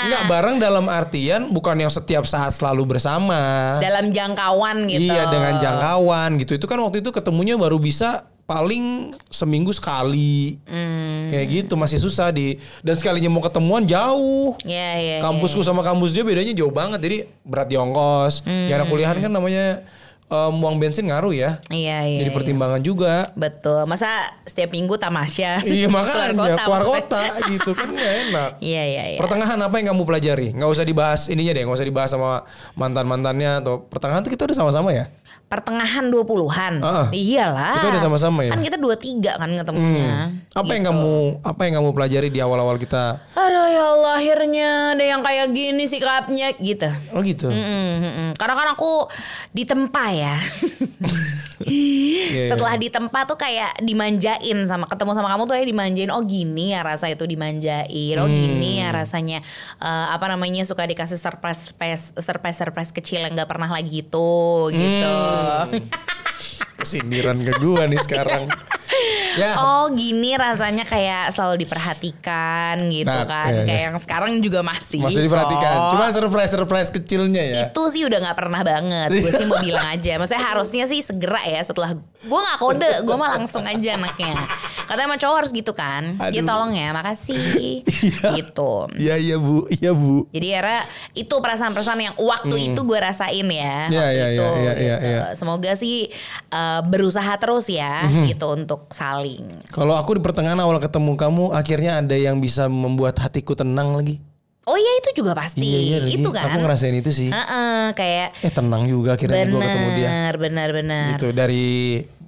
Enggak 0.07 0.23
bareng 0.31 0.55
dalam 0.55 0.85
artian 0.87 1.51
bukan 1.51 1.75
yang 1.75 1.91
setiap 1.91 2.23
saat 2.23 2.55
selalu 2.55 2.95
bersama. 2.95 3.75
dalam 3.83 4.15
jangkauan 4.15 4.87
gitu 4.87 5.11
Iya 5.11 5.27
dengan 5.27 5.59
jangkauan 5.59 6.39
gitu. 6.39 6.55
Itu 6.55 6.65
kan 6.65 6.79
waktu 6.79 7.03
itu 7.03 7.11
ketemunya 7.11 7.59
baru 7.59 7.75
bisa 7.75 8.23
paling 8.47 9.11
seminggu 9.27 9.75
sekali. 9.75 10.57
Hmm. 10.63 11.27
Kayak 11.27 11.45
gitu 11.51 11.73
masih 11.75 11.99
susah 11.99 12.31
di 12.31 12.55
dan 12.79 12.95
sekalinya 12.95 13.27
mau 13.27 13.43
ketemuan 13.43 13.83
jauh. 13.83 14.55
Iya 14.63 14.71
iya. 14.71 14.89
iya. 14.97 15.17
Kampusku 15.19 15.59
sama 15.59 15.83
kampus 15.83 16.15
dia 16.15 16.23
bedanya 16.23 16.55
jauh 16.55 16.71
banget. 16.71 17.03
Jadi 17.03 17.17
berat 17.43 17.67
di 17.67 17.75
ongkos. 17.75 18.47
Hmm. 18.47 18.71
Ya 18.71 18.79
kuliahan 18.87 19.19
kan 19.19 19.29
namanya 19.29 19.83
em, 20.29 20.53
uang 20.61 20.75
bensin 20.77 21.09
ngaruh 21.09 21.33
ya. 21.33 21.57
Iya 21.73 22.05
iya. 22.05 22.19
Jadi 22.21 22.31
iya. 22.31 22.37
pertimbangan 22.37 22.81
juga. 22.85 23.25
Betul. 23.33 23.89
Masa 23.89 24.07
setiap 24.45 24.71
minggu 24.71 24.95
tamasya? 25.01 25.65
iya 25.65 25.89
makanya 25.93 26.55
keluar 26.63 26.85
maksudnya. 26.85 27.01
kota 27.01 27.23
gitu 27.49 27.71
kan 27.73 27.89
gak 27.91 28.13
enak. 28.29 28.51
Iya 28.69 28.83
iya 28.85 29.03
iya. 29.15 29.19
Pertengahan 29.19 29.59
apa 29.59 29.75
yang 29.81 29.95
kamu 29.95 30.03
pelajari? 30.05 30.47
Nggak 30.53 30.69
usah 30.69 30.85
dibahas 30.85 31.21
ininya 31.33 31.53
deh, 31.57 31.63
nggak 31.65 31.77
usah 31.81 31.87
dibahas 31.89 32.11
sama 32.13 32.45
mantan-mantannya 32.77 33.65
atau 33.65 33.81
pertengahan 33.89 34.21
tuh 34.21 34.31
kita 34.31 34.45
udah 34.45 34.57
sama-sama 34.57 34.93
ya? 34.93 35.09
Pertengahan 35.49 36.07
20-an. 36.07 36.73
Heeh. 36.77 37.07
Iyalah. 37.11 37.81
Kita 37.81 37.89
udah 37.89 38.01
sama-sama 38.01 38.45
ya? 38.45 38.53
Kan 38.53 38.61
kita 38.61 38.77
23 38.77 39.33
kan 39.33 39.49
ketemunya. 39.49 40.29
Apa 40.53 40.71
yang 40.71 40.85
Gitu. 40.85 40.93
kamu 40.93 41.13
apa 41.41 41.61
yang 41.65 41.73
kamu 41.77 41.89
pelajari 41.91 42.29
di 42.29 42.37
awal-awal 42.37 42.77
kita? 42.77 43.17
Aduh 43.33 43.67
ya 43.67 43.83
Allah 43.83 44.13
akhirnya 44.15 44.69
ada 44.93 45.01
yang 45.03 45.19
kayak 45.19 45.49
gini 45.49 45.83
sikapnya 45.83 46.53
gitu. 46.53 46.89
Oh 47.11 47.21
gitu. 47.21 47.49
Mm-mm, 47.49 47.89
mm-mm. 47.97 48.29
Karena 48.37 48.53
kan 48.53 48.67
aku 48.71 49.09
ditempa 49.51 50.05
ya. 50.11 50.37
Iya, 51.59 52.47
iya. 52.47 52.47
Setelah 52.47 52.79
ditempa 52.79 53.27
tuh 53.27 53.35
kayak 53.35 53.83
dimanjain 53.83 54.57
sama 54.63 54.87
ketemu 54.87 55.11
sama 55.11 55.27
kamu 55.27 55.43
tuh 55.43 55.55
kayak 55.55 55.67
dimanjain. 55.67 56.07
Oh 56.07 56.23
gini 56.23 56.71
ya 56.71 56.81
rasa 56.81 57.11
itu 57.11 57.27
dimanjain. 57.27 58.15
Oh 58.15 58.27
gini 58.27 58.79
ya 58.79 58.95
rasanya 58.95 59.43
eh, 59.77 60.07
apa 60.07 60.31
namanya 60.31 60.63
suka 60.63 60.87
dikasih 60.87 61.19
surprise 61.19 61.67
surprise 61.67 62.15
surprise 62.15 62.57
surprise 62.57 62.91
kecil 62.91 63.27
yang 63.27 63.35
nggak 63.35 63.49
pernah 63.49 63.67
lagi 63.67 63.91
itu 63.99 64.31
gitu. 64.71 65.15
Uh, 65.39 65.79
Sindiran 66.81 67.35
ke 67.35 67.53
gua 67.57 67.85
nih 67.85 67.99
sekarang. 67.99 68.47
Ya. 69.37 69.55
Oh 69.55 69.87
gini 69.89 70.33
rasanya 70.35 70.83
kayak 70.83 71.31
selalu 71.31 71.63
diperhatikan 71.63 72.75
gitu 72.89 73.07
Nah, 73.07 73.23
kan. 73.23 73.47
iya, 73.47 73.55
iya. 73.55 73.65
Kayak 73.65 73.83
yang 73.85 73.97
sekarang 73.97 74.31
juga 74.41 74.59
masih. 74.59 74.99
Masih 74.99 75.23
diperhatikan. 75.23 75.71
kok. 75.71 75.89
Cuma 75.93 76.05
surprise-surprise 76.11 76.89
kecilnya 76.91 77.43
ya. 77.43 77.61
itu 77.69 77.83
sih 77.87 78.03
udah 78.03 78.19
nggak 78.19 78.35
pernah 78.35 78.61
banget. 78.65 79.09
Gue 79.13 79.31
sih 79.31 79.45
mau 79.45 79.61
bilang 79.63 79.87
aja. 79.87 80.17
Maksudnya 80.17 80.43
harusnya 80.43 80.85
sih 80.85 80.99
segera 80.99 81.39
ya 81.45 81.61
setelah 81.61 81.95
gue 82.19 82.39
nggak 82.41 82.59
kode, 82.59 82.91
gue 83.07 83.15
mah 83.15 83.39
langsung 83.39 83.63
aja 83.63 83.95
anaknya. 83.95 84.35
Katanya 84.83 85.07
sama 85.07 85.17
cowok 85.17 85.35
harus 85.39 85.51
gitu 85.55 85.71
kan. 85.71 86.03
Ya 86.19 86.41
Aduh. 86.41 86.47
tolong 86.49 86.71
ya, 86.75 86.89
makasih. 86.91 87.85
Iya. 87.85 88.29
gitu. 88.35 88.73
Iya 88.97 89.15
iya 89.15 89.35
Bu, 89.37 89.69
iya 89.71 89.91
Bu. 89.93 90.27
Jadi 90.29 90.47
era 90.49 90.83
itu 91.13 91.31
perasaan-perasaan 91.31 91.99
yang 92.01 92.15
waktu 92.17 92.73
itu 92.73 92.79
gue 92.81 92.99
rasain 92.99 93.47
ya. 93.47 93.87
Iya, 93.87 94.05
iya, 94.09 94.27
iya, 94.27 94.27
iya, 94.27 94.73
iya, 94.75 94.95
gitu. 94.99 95.07
iya. 95.07 95.23
Semoga 95.31 95.71
sih 95.79 96.11
uh, 96.51 96.68
berusaha 96.81 97.33
terus 97.35 97.67
ya 97.67 98.03
gitu 98.25 98.45
untuk 98.49 98.89
saling. 98.89 99.65
Kalau 99.69 99.93
aku 99.93 100.15
di 100.15 100.21
pertengahan 100.21 100.57
awal 100.57 100.77
ketemu 100.77 101.13
kamu, 101.13 101.43
akhirnya 101.51 101.99
ada 101.99 102.13
yang 102.13 102.37
bisa 102.37 102.65
membuat 102.65 103.17
hatiku 103.17 103.53
tenang 103.53 103.93
lagi. 103.93 104.17
Oh 104.63 104.77
iya 104.77 105.01
itu 105.01 105.17
juga 105.17 105.33
pasti. 105.33 105.65
lagi. 105.97 106.13
itu 106.13 106.29
kan. 106.29 106.45
Aku 106.45 106.57
ngerasain 106.59 106.93
itu 106.93 107.09
sih. 107.09 107.29
Heeh, 107.29 107.89
kayak 107.93 108.37
Eh 108.39 108.51
tenang 108.51 108.85
juga 108.85 109.17
akhirnya 109.17 109.41
gue 109.43 109.57
ketemu 109.57 109.89
dia. 109.91 110.07
benar 110.07 110.33
benar 110.37 110.69
benar. 110.71 111.05
Gitu 111.15 111.27
dari 111.31 111.67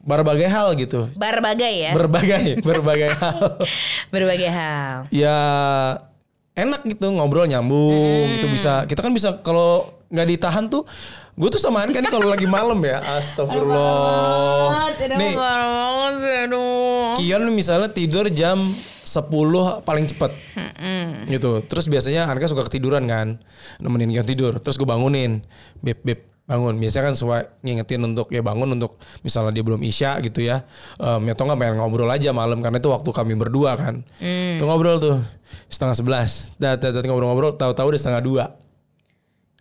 berbagai 0.01 0.49
hal 0.49 0.73
gitu. 0.73 1.05
Berbagai 1.13 1.69
ya. 1.69 1.91
Berbagai, 1.93 2.57
berbagai 2.67 3.09
hal. 3.13 3.61
berbagai 4.09 4.49
hal. 4.49 5.05
Ya 5.13 5.37
enak 6.51 6.81
gitu 6.83 7.07
ngobrol 7.09 7.45
nyambung 7.45 7.93
Hmm. 8.27 8.31
gitu 8.35 8.47
bisa 8.49 8.83
kita 8.83 8.99
kan 8.99 9.13
bisa 9.13 9.39
kalau 9.39 9.87
nggak 10.11 10.27
ditahan 10.27 10.67
tuh 10.67 10.83
gue 11.31 11.49
tuh 11.49 11.61
sama 11.61 11.81
Anka 11.83 12.03
nih 12.03 12.11
kalau 12.11 12.27
lagi 12.27 12.45
malam 12.45 12.79
ya. 12.83 12.99
Astagfirullah. 13.19 14.91
Nih. 15.15 15.33
Kion 17.17 17.43
misalnya 17.55 17.87
tidur 17.91 18.27
jam 18.29 18.59
10 18.59 19.31
paling 19.87 20.05
cepet. 20.11 20.31
Gitu. 21.31 21.51
Terus 21.65 21.85
biasanya 21.87 22.27
Anka 22.27 22.51
suka 22.51 22.67
ketiduran 22.67 23.07
kan. 23.07 23.39
Nemenin 23.79 24.11
Kion 24.11 24.27
tidur. 24.27 24.53
Terus 24.59 24.75
gue 24.75 24.87
bangunin. 24.87 25.41
Beb 25.79 26.03
beb 26.03 26.19
bangun. 26.51 26.75
Biasanya 26.75 27.03
kan 27.11 27.15
suka 27.15 27.37
ngingetin 27.63 28.03
untuk 28.03 28.27
ya 28.27 28.43
bangun 28.43 28.67
untuk 28.75 28.99
misalnya 29.23 29.55
dia 29.55 29.63
belum 29.63 29.81
isya 29.87 30.19
gitu 30.19 30.43
ya. 30.43 30.67
Um, 30.99 31.23
ya 31.23 31.33
atau 31.33 31.47
nggak 31.47 31.59
pengen 31.63 31.75
ngobrol 31.79 32.11
aja 32.11 32.35
malam 32.35 32.59
karena 32.59 32.83
itu 32.83 32.91
waktu 32.91 33.09
kami 33.15 33.39
berdua 33.39 33.79
kan. 33.79 34.03
Tuh 34.59 34.67
ngobrol 34.67 34.99
tuh. 34.99 35.23
Setengah 35.71 35.95
sebelas. 35.95 36.51
Dat 36.59 36.83
dat 36.83 37.03
ngobrol-ngobrol. 37.07 37.55
Tahu-tahu 37.55 37.95
udah 37.95 37.99
setengah 37.99 38.21
dua. 38.21 38.43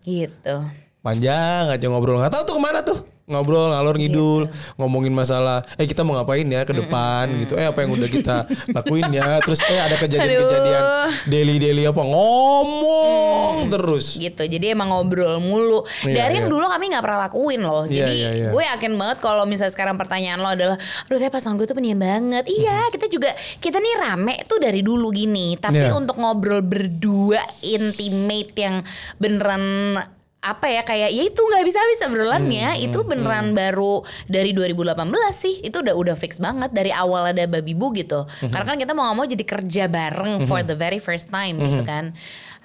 Gitu. 0.03 0.57
Panjang 1.01 1.73
aja 1.73 1.87
ngobrol. 1.89 2.21
Nggak 2.21 2.33
tahu 2.37 2.43
tuh 2.45 2.55
ke 2.57 2.63
mana 2.63 2.81
tuh. 2.85 3.01
Ngobrol 3.31 3.71
ngalor 3.71 3.95
ngidul 3.95 4.43
ngomongin 4.75 5.15
masalah 5.15 5.63
eh 5.79 5.87
kita 5.87 6.03
mau 6.03 6.19
ngapain 6.19 6.43
ya 6.43 6.67
ke 6.67 6.75
depan? 6.75 7.31
Gitu. 7.39 7.55
Eh 7.55 7.63
apa 7.63 7.87
yang 7.87 7.95
udah 7.95 8.11
kita 8.11 8.43
lakuin 8.75 9.07
ya? 9.15 9.39
Terus 9.39 9.63
eh 9.71 9.79
ada 9.79 9.95
kejadian-kejadian 9.95 10.83
daily 11.31 11.63
daily 11.63 11.87
apa? 11.87 12.03
Ngomong 12.03 13.71
terus. 13.71 14.19
Gitu. 14.19 14.43
Jadi 14.51 14.75
emang 14.75 14.91
ngobrol 14.91 15.39
mulu. 15.39 15.87
Iya, 16.03 16.27
dari 16.27 16.43
yang 16.43 16.51
dulu 16.51 16.67
kami 16.67 16.91
nggak 16.91 17.05
pernah 17.07 17.31
lakuin 17.31 17.63
loh. 17.63 17.87
Iya, 17.87 18.03
jadi 18.03 18.15
iya, 18.19 18.31
iya. 18.35 18.49
gue 18.51 18.63
yakin 18.67 18.93
banget 18.99 19.19
kalau 19.23 19.47
misalnya 19.47 19.79
sekarang 19.79 19.95
pertanyaan 19.95 20.43
lo 20.43 20.51
adalah 20.51 20.75
aduh 21.07 21.19
tapi 21.23 21.31
pasangan 21.31 21.55
gue 21.55 21.71
tuh 21.71 21.79
pendiam 21.79 22.03
banget. 22.03 22.51
Iya 22.51 22.91
kita 22.91 23.07
juga 23.07 23.31
kita 23.63 23.79
nih 23.79 23.95
rame 23.95 24.43
tuh 24.51 24.59
dari 24.59 24.83
dulu 24.83 25.15
gini. 25.15 25.55
Tapi 25.55 25.87
Iya. 25.87 25.95
untuk 25.95 26.19
ngobrol 26.19 26.67
berdua 26.67 27.39
intimate 27.63 28.59
yang 28.59 28.83
beneran 29.23 29.95
apa 30.41 30.73
ya 30.73 30.81
kayak 30.81 31.13
ya 31.13 31.23
itu 31.23 31.37
nggak 31.37 31.65
bisa 31.69 31.77
habis 31.77 32.01
obrolannya 32.01 32.73
Hmm, 32.73 32.87
itu 32.89 33.05
beneran 33.05 33.53
baru 33.53 34.01
dari 34.25 34.57
2018 34.57 34.97
sih. 35.31 35.61
Itu 35.61 35.85
udah 35.85 35.93
udah 35.93 36.17
fix 36.17 36.41
banget. 36.41 36.73
Dari 36.73 36.89
awal 36.89 37.37
ada 37.37 37.45
babi 37.45 37.77
bu 37.77 37.93
gitu. 37.93 38.25
Hmm. 38.25 38.49
karena 38.49 38.67
kan 38.73 38.79
kita 38.81 38.93
mau 38.97 39.05
nggak 39.05 39.17
mau 39.21 39.27
jadi 39.29 39.45
kerja 39.45 39.85
bareng 39.87 40.49
for 40.49 40.65
the 40.65 40.73
very 40.73 40.97
first 40.97 41.29
time 41.29 41.61
Hmm. 41.61 41.69
gitu 41.69 41.83
kan. 41.85 42.17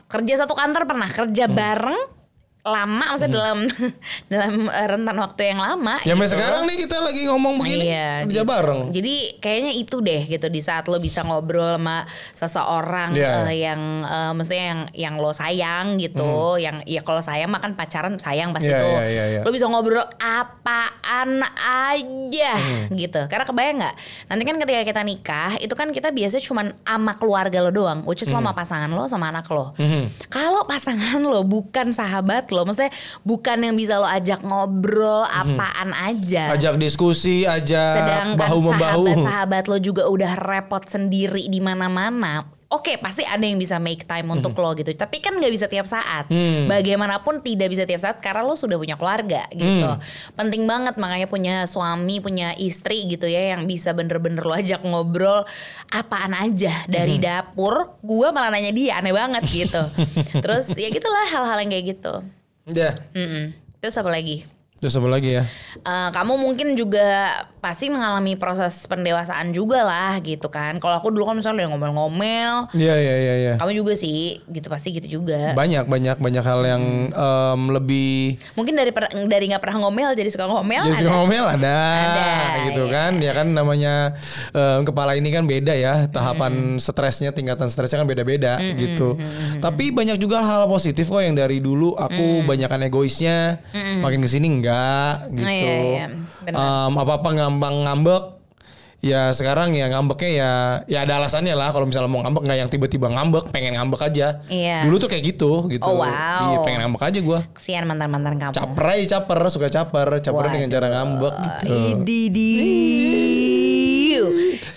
Kerja 0.07 0.47
satu 0.47 0.55
kantor 0.55 0.87
pernah. 0.87 1.09
Kerja 1.11 1.51
bareng 1.51 1.99
lama 2.65 3.13
maksudnya 3.13 3.37
dalam 3.37 3.59
dalam 4.33 4.53
eh, 4.65 4.87
rentan 4.87 5.13
waktu 5.15 5.53
yang 5.53 5.61
lama 5.61 6.01
ya 6.01 6.11
gitu. 6.11 6.33
sekarang 6.33 6.65
nih 6.65 6.77
kita 6.81 6.97
lagi 6.97 7.21
ngomong 7.25 7.61
begini 7.61 7.85
Iya, 7.85 8.09
kerja 8.25 8.41
gitu. 8.41 8.49
bareng 8.49 8.81
Jadi 8.89 9.15
kayaknya 9.37 9.71
itu 9.75 9.95
deh 9.99 10.21
gitu 10.25 10.47
di 10.49 10.59
saat 10.59 10.85
lo 10.85 10.97
bisa 10.97 11.21
ngobrol 11.21 11.77
sama 11.77 12.09
seseorang 12.33 13.13
Iya. 13.13 13.45
eh, 13.45 13.57
yang 13.61 13.81
eh, 14.01 14.31
maksudnya 14.33 14.63
yang 14.65 14.79
yang 14.91 15.15
lo 15.15 15.29
sayang 15.29 15.95
gitu, 15.95 16.25
yang 16.57 16.81
ya 16.83 16.99
kalau 16.99 17.21
sayang 17.21 17.47
mah 17.47 17.59
kan 17.59 17.73
pacaran 17.73 18.17
sayang 18.17 18.49
pasti 18.49 18.65
Hmm. 18.65 18.73
Iya, 18.73 18.81
tuh. 18.81 18.95
iya, 18.95 19.05
iya, 19.05 19.23
iya. 19.29 19.39
Lo 19.41 19.49
bisa 19.49 19.65
ngobrol 19.65 20.01
apaan 20.17 21.45
aja 21.55 22.51
Hmm. 22.55 22.89
gitu. 22.91 23.21
Karena 23.25 23.43
kebayang 23.43 23.77
nggak? 23.77 23.95
Nanti 24.25 24.43
kan 24.43 24.55
ketika 24.57 24.81
kita 24.83 25.01
nikah 25.01 25.51
itu 25.59 25.71
kan 25.71 25.89
kita 25.89 26.09
biasa 26.09 26.41
cuman 26.41 26.73
sama 26.81 27.13
keluarga 27.13 27.59
lo 27.59 27.69
doang, 27.69 28.01
which 28.03 28.19
is 28.19 28.27
lo 28.27 28.37
Hmm. 28.37 28.41
sama 28.41 28.51
pasangan 28.53 28.89
lo 28.89 29.05
sama 29.05 29.29
anak 29.29 29.45
lo. 29.47 29.77
Kalau 30.27 30.65
pasangan 30.65 31.21
lo 31.21 31.41
bukan 31.41 31.91
sahabat 31.91 32.49
lo, 32.55 32.63
maksudnya 32.63 32.95
bukan 33.21 33.57
yang 33.61 33.75
bisa 33.75 33.99
lo 33.99 34.07
ajak 34.07 34.39
ngobrol 34.39 35.21
apaan 35.23 35.91
aja. 35.91 36.47
Hmm. 36.47 36.55
ajak 36.55 36.73
diskusi 36.77 37.43
ajak 37.43 37.95
Sedangkan 37.99 38.27
bahu 38.35 38.57
membahu 38.65 39.03
sahabat-sahabat 39.05 39.63
lo 39.67 39.77
juga 39.77 40.07
udah 40.07 40.31
repot 40.37 40.81
sendiri 40.81 41.45
di 41.45 41.59
mana-mana. 41.59 42.47
Oke, 42.65 42.97
pasti 42.97 43.21
ada 43.21 43.39
yang 43.39 43.55
bisa 43.55 43.77
make 43.77 44.03
time 44.03 44.25
untuk 44.27 44.51
Hmm. 44.51 44.65
lo 44.65 44.73
gitu. 44.73 44.89
Tapi 44.89 45.21
kan 45.21 45.31
nggak 45.31 45.53
bisa 45.53 45.69
tiap 45.69 45.85
saat. 45.85 46.25
Bagaimanapun 46.65 47.39
tidak 47.39 47.69
bisa 47.69 47.85
tiap 47.85 48.01
saat 48.01 48.17
karena 48.17 48.41
lo 48.41 48.57
sudah 48.57 48.75
punya 48.75 48.97
keluarga 48.97 49.45
gitu. 49.49 49.85
Hmm. 49.85 50.01
Penting 50.33 50.65
banget 50.65 50.97
makanya 50.97 51.29
punya 51.29 51.55
suami, 51.65 52.19
punya 52.19 52.57
istri 52.57 53.05
gitu 53.05 53.25
ya 53.25 53.55
yang 53.55 53.63
bisa 53.63 53.93
bener-bener 53.93 54.41
lo 54.41 54.51
ajak 54.51 54.81
ngobrol 54.81 55.45
apaan 55.87 56.33
aja 56.33 56.73
dari 56.85 57.15
Hmm. 57.15 57.23
dapur. 57.23 58.01
Gua 58.01 58.33
malah 58.33 58.49
nanya 58.49 58.73
dia 58.73 58.97
aneh 58.97 59.13
banget 59.13 59.45
gitu. 59.45 59.83
Terus 60.43 60.73
ya 60.73 60.89
gitulah 60.89 61.25
hal-hal 61.27 61.61
yang 61.61 61.69
kayak 61.69 61.85
gitu. 61.95 62.13
Ya 62.71 62.95
Mm-mm. 63.13 63.53
Terus 63.83 64.01
apa 64.01 64.09
lagi? 64.09 64.49
Terus 64.75 64.91
apa 64.93 65.07
lagi 65.07 65.31
ya 65.33 65.43
Eh, 65.75 66.09
kamu 66.09 66.39
mungkin 66.39 66.71
juga 66.73 67.35
pasti 67.59 67.91
mengalami 67.91 68.33
proses 68.33 68.87
pendewasaan 68.87 69.51
juga 69.51 69.83
lah 69.83 70.17
gitu 70.23 70.47
kan. 70.47 70.79
Kalau 70.79 70.97
aku 70.97 71.11
dulu 71.11 71.27
kan 71.27 71.35
misalnya 71.35 71.67
udah 71.67 71.75
ngomel-ngomel, 71.75 72.71
Iya 72.71 72.95
iya 72.95 73.15
iya 73.19 73.33
iya. 73.35 73.53
kamu 73.59 73.75
juga 73.75 73.91
sih 73.93 74.39
gitu 74.47 74.71
pasti 74.71 74.95
gitu 74.95 75.19
juga. 75.19 75.51
Banyak 75.51 75.85
banyak 75.85 76.15
banyak 76.17 76.41
hal 76.41 76.61
yang 76.63 76.83
em, 77.11 77.61
lebih 77.69 78.39
Mungkin 78.55 78.71
dari 78.73 78.95
per- 78.95 79.11
dari 79.11 79.45
nggak 79.45 79.59
pernah 79.59 79.83
ngomel 79.83 80.15
jadi 80.15 80.31
suka 80.31 80.47
ngomel 80.47 80.87
jadi 80.87 80.95
ada. 80.95 81.01
suka 81.03 81.11
ngomel 81.13 81.45
ada, 81.45 81.77
Ada, 81.91 82.29
gitu 82.65 82.83
iya. 82.87 82.93
kan. 82.95 83.11
Ya 83.19 83.31
kan 83.35 83.47
namanya 83.51 83.93
em, 84.55 84.81
kepala 84.81 85.11
ini 85.13 85.27
kan 85.29 85.43
beda 85.43 85.75
ya, 85.75 86.07
tahapan 86.07 86.79
stresnya, 86.79 87.29
tingkatan 87.29 87.67
stresnya 87.67 87.99
kan 87.99 88.07
beda-beda 88.07 88.57
gitu. 88.73 89.19
Tapi 89.59 89.91
banyak 89.91 90.15
juga 90.17 90.39
hal 90.39 90.65
positif 90.65 91.11
kok 91.11 91.19
yang 91.19 91.35
dari 91.35 91.59
dulu 91.59 91.93
aku 91.93 92.47
banyakan 92.47 92.87
egoisnya, 92.87 93.59
makin 93.99 94.23
ke 94.23 94.29
sini 94.31 94.47
enggak 94.49 94.74
gitu. 95.33 95.49
iya, 95.49 95.75
iya. 95.81 96.05
Benar. 96.45 96.59
Em, 96.59 96.93
apa-apa 97.01 97.29
gampang 97.33 97.75
ngambek 97.83 98.35
Ya 99.05 99.29
sekarang 99.37 99.69
ya 99.77 99.85
ngambeknya 99.85 100.29
ya 100.33 100.51
ya 100.89 101.05
ada 101.05 101.21
alasannya 101.21 101.53
lah 101.53 101.69
kalau 101.69 101.85
misalnya 101.85 102.09
mau 102.09 102.25
ngambek 102.25 102.41
nggak 102.41 102.57
yang 102.57 102.69
tiba-tiba 102.73 103.05
ngambek 103.13 103.53
pengen 103.53 103.77
ngambek 103.77 104.01
aja. 104.01 104.41
Iya. 104.49 104.81
Dulu 104.81 104.97
tuh 104.97 105.09
kayak 105.13 105.23
gitu 105.35 105.69
gitu. 105.69 105.85
Oh, 105.85 106.01
wow. 106.01 106.41
Iya 106.49 106.57
pengen 106.65 106.79
ngambek 106.89 107.13
aja 107.13 107.19
gua. 107.21 107.45
Kesian 107.53 107.85
mantan-mantan 107.85 108.41
kamu. 108.41 108.57
Caper 108.57 108.85
aja 108.97 109.05
caper, 109.21 109.37
suka 109.53 109.69
caper, 109.69 110.09
caper 110.25 110.45
dengan 110.49 110.73
cara 110.73 110.87
ngambek 110.89 111.33
gitu. 111.37 111.69
Ididiu. 112.01 113.64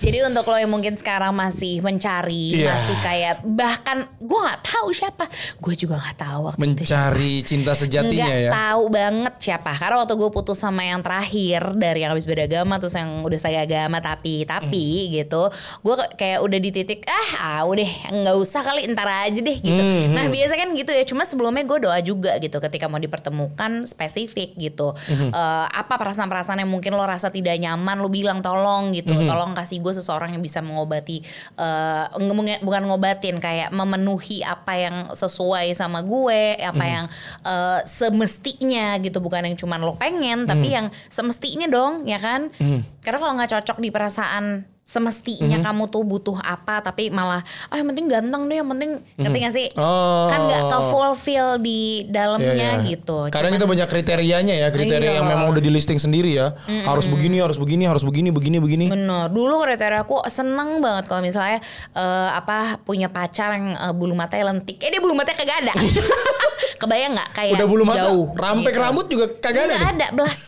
Jadi 0.09 0.25
untuk 0.25 0.44
lo 0.47 0.57
yang 0.57 0.73
mungkin 0.73 0.94
sekarang 0.94 1.31
masih 1.31 1.79
mencari, 1.79 2.57
Iya. 2.57 2.73
masih 2.73 2.97
kayak 2.99 3.35
bahkan 3.44 4.09
gue 4.18 4.38
nggak 4.38 4.61
tahu 4.64 4.88
siapa, 4.90 5.29
gue 5.55 5.75
juga 5.77 6.01
nggak 6.01 6.16
tahu 6.16 6.40
waktu 6.47 6.59
itu 6.64 6.83
siapa. 6.83 7.12
Mencari 7.12 7.35
cinta 7.42 7.73
sejatinya 7.75 8.25
Nggak 8.25 8.40
ya. 8.40 8.51
tahu 8.51 8.83
banget 8.88 9.35
siapa 9.38 9.73
karena 9.75 9.97
waktu 9.99 10.14
gue 10.14 10.31
putus 10.31 10.57
sama 10.57 10.81
yang 10.83 11.01
terakhir 11.01 11.61
dari 11.75 12.01
yang 12.01 12.11
habis 12.11 12.25
beda 12.25 12.44
agama 12.44 12.79
terus 12.79 12.94
yang 12.94 13.21
udah 13.21 13.37
saya 13.37 13.62
agama 13.62 14.01
tapi 14.01 14.42
tapi 14.44 14.87
Hmm. 15.05 15.12
gitu 15.14 15.42
gue 15.83 15.94
kayak 16.14 16.38
udah 16.40 16.59
di 16.59 16.71
titik 16.71 17.05
ah 17.05 17.29
ah 17.38 17.62
udah 17.64 17.90
nggak 18.11 18.37
usah 18.38 18.62
kali 18.62 18.88
ntar 18.88 19.07
aja 19.07 19.37
deh 19.37 19.59
gitu 19.59 19.77
Hmm, 19.79 20.11
nah 20.11 20.25
biasa 20.25 20.55
kan 20.55 20.73
gitu 20.73 20.88
ya 20.88 21.05
cuma 21.05 21.23
sebelumnya 21.23 21.62
gue 21.62 21.79
doa 21.81 21.99
juga 22.01 22.33
gitu 22.38 22.57
ketika 22.59 22.87
mau 22.87 22.97
dipertemukan 22.97 23.85
spesifik 23.85 24.57
gitu 24.57 24.97
Hmm. 25.05 25.29
Eh, 25.31 25.66
apa 25.68 25.94
perasaan-perasaan 25.94 26.59
yang 26.59 26.71
mungkin 26.71 26.92
lo 26.92 27.05
rasa 27.05 27.29
tidak 27.29 27.55
nyaman 27.55 27.99
lo 27.99 28.09
bilang 28.09 28.40
tolong 28.40 28.90
gitu 28.90 29.12
Hmm. 29.12 29.27
tolong 29.27 29.53
kasih 29.53 29.79
gue 29.79 29.92
seseorang 29.98 30.30
yang 30.30 30.40
bisa 30.40 30.58
mengobati 30.61 31.20
nge- 32.16 32.62
bukan 32.62 32.82
ngobatin 32.84 33.37
kayak 33.38 33.70
memenuhi 33.70 34.40
apa 34.40 34.72
yang 34.74 34.96
sesuai 35.11 35.72
sama 35.72 36.00
gue 36.00 36.56
apa 36.56 36.78
Hmm. 36.78 36.94
yang 36.94 37.06
eh, 37.44 37.80
semestinya 37.84 38.96
gitu 38.98 39.18
bukan 39.18 39.42
yang 39.42 39.56
cuman 39.56 39.80
lo 39.80 39.94
pengen 39.94 40.44
Hmm. 40.44 40.48
tapi 40.48 40.68
yang 40.70 40.87
semestinya 41.08 41.66
dong 41.66 42.04
ya 42.04 42.16
kan 42.16 42.48
karena 43.00 43.18
kalau 43.18 43.34
nggak 43.34 43.52
cocok 43.52 43.78
di 43.78 43.88
perasaan 43.88 44.44
semestinya 44.88 45.61
Mhm. 45.61 45.64
kamu 45.68 45.83
tuh 45.87 46.01
butuh 46.01 46.40
apa 46.40 46.81
tapi 46.81 47.12
malah 47.12 47.44
ah 47.68 47.77
yang 47.77 47.92
penting 47.92 48.09
ganteng 48.09 48.48
deh 48.48 48.57
yang 48.57 48.68
penting 48.68 48.90
ngerti 49.14 49.38
gak 49.38 49.53
sih 49.53 49.68
Oh. 49.77 50.27
kan 50.27 50.48
nggak 50.48 50.62
ke 50.64 50.79
fulfill 50.88 51.48
di 51.59 51.81
dalamnya 52.09 52.57
Iya, 52.57 52.70
iya. 52.81 52.88
gitu 52.88 53.29
Kadang 53.29 53.53
Cuman- 53.53 53.61
itu 53.61 53.66
banyak 53.68 53.85
kriterianya 53.87 54.55
ya, 54.57 54.68
kriteria 54.70 55.05
Iya. 55.05 55.16
yang 55.20 55.29
memang 55.29 55.51
udah 55.51 55.61
di 55.61 55.68
listing 55.68 55.98
sendiri 55.98 56.33
ya. 56.33 56.57
Harus 56.83 57.05
begini, 57.05 57.37
harus 57.37 57.57
begini, 57.57 57.85
harus 57.85 58.01
begini, 58.01 58.31
begini, 58.31 58.57
begini. 58.57 58.87
Bener, 58.88 59.29
dulu 59.29 59.61
kriteria 59.61 60.01
aku 60.01 60.24
seneng 60.29 60.79
banget 60.79 61.05
kalau 61.05 61.20
misalnya 61.20 61.61
eh, 61.92 62.31
apa 62.31 62.81
punya 62.81 63.09
pacar 63.09 63.53
yang 63.53 63.74
eh, 63.74 63.92
bulu 63.92 64.14
matanya 64.14 64.48
lentik. 64.48 64.79
Eh 64.79 64.88
dia 64.88 64.98
bulu 64.98 65.12
matanya 65.12 65.37
kagak 65.37 65.59
ada. 65.62 65.72
Kebayang 66.81 67.12
nggak 67.12 67.29
kayak 67.35 67.53
Udah 67.55 67.66
bulu 67.66 67.83
mata, 67.83 68.07
jauh, 68.07 68.31
rampek 68.33 68.70
gitu. 68.70 68.81
rambut 68.81 69.07
juga 69.09 69.27
kagak 69.37 69.66
ada. 69.66 69.77
Ada, 69.90 70.07
belas. 70.14 70.40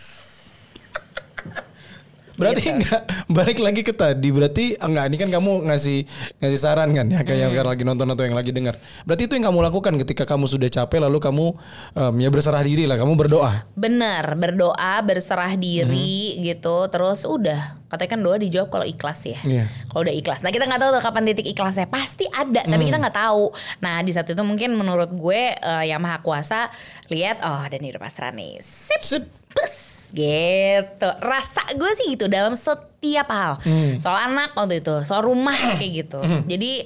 Berarti 2.40 2.62
Gitu. 2.64 2.76
enggak 2.80 3.02
balik 3.28 3.58
lagi 3.60 3.80
ke 3.84 3.92
tadi. 3.92 4.28
Berarti 4.32 4.64
enggak 4.80 5.04
ini 5.12 5.16
kan 5.20 5.28
kamu 5.28 5.68
ngasih 5.68 5.98
ngasih 6.40 6.58
saran 6.60 6.90
kan 6.96 7.06
ya 7.06 7.20
kayak 7.20 7.38
yang 7.46 7.50
sekarang 7.52 7.70
lagi 7.76 7.84
nonton 7.84 8.08
atau 8.08 8.24
yang 8.24 8.32
lagi 8.32 8.50
dengar. 8.50 8.80
Berarti 9.04 9.28
itu 9.28 9.32
yang 9.36 9.52
kamu 9.52 9.60
lakukan 9.68 9.92
ketika 10.00 10.24
kamu 10.24 10.48
sudah 10.48 10.72
capek 10.72 11.04
lalu 11.04 11.20
kamu 11.20 11.46
em, 11.94 12.14
ya 12.16 12.28
berserah 12.32 12.64
diri 12.64 12.88
lah, 12.88 12.96
kamu 12.96 13.12
berdoa. 13.14 13.68
Bener, 13.76 14.24
berdoa, 14.40 15.04
berserah 15.04 15.52
diri 15.60 16.40
Mhm. 16.40 16.42
gitu, 16.48 16.88
terus 16.88 17.28
udah. 17.28 17.76
Katanya 17.90 18.10
kan 18.14 18.20
doa 18.22 18.36
dijawab 18.38 18.70
kalau 18.70 18.86
ikhlas 18.86 19.26
ya. 19.26 19.38
Iya. 19.42 19.66
Kalau 19.90 20.06
udah 20.06 20.14
ikhlas. 20.14 20.40
Nah 20.46 20.54
kita 20.54 20.64
nggak 20.64 20.78
tahu 20.78 20.90
tuh 20.94 21.02
kapan 21.02 21.22
titik 21.26 21.46
ikhlasnya. 21.50 21.90
Pasti 21.90 22.22
ada, 22.30 22.62
tapi 22.62 22.86
kita 22.86 23.02
nggak 23.02 23.18
tahu. 23.18 23.50
Nah 23.82 23.98
di 24.00 24.14
saat 24.14 24.30
itu 24.30 24.38
mungkin 24.46 24.78
menurut 24.78 25.10
gue 25.10 25.58
eh, 25.58 25.84
yang 25.90 25.98
maha 25.98 26.22
kuasa 26.22 26.70
lihat, 27.10 27.42
oh 27.42 27.66
udah 27.66 27.98
pasrah 27.98 28.30
nih. 28.30 28.62
Sip, 28.62 29.02
Sip. 29.02 29.24
pus 29.50 29.89
gitu 30.10 31.08
rasa 31.18 31.62
gue 31.70 31.90
sih 31.94 32.12
gitu 32.12 32.26
dalam 32.26 32.52
setiap 32.52 33.26
hal 33.26 33.52
Hmm. 33.60 33.96
soal 33.96 34.26
anak 34.26 34.52
waktu 34.52 34.78
itu 34.78 35.02
soal 35.02 35.22
rumah 35.22 35.54
kayak 35.78 36.04
gitu 36.04 36.18
jadi 36.44 36.84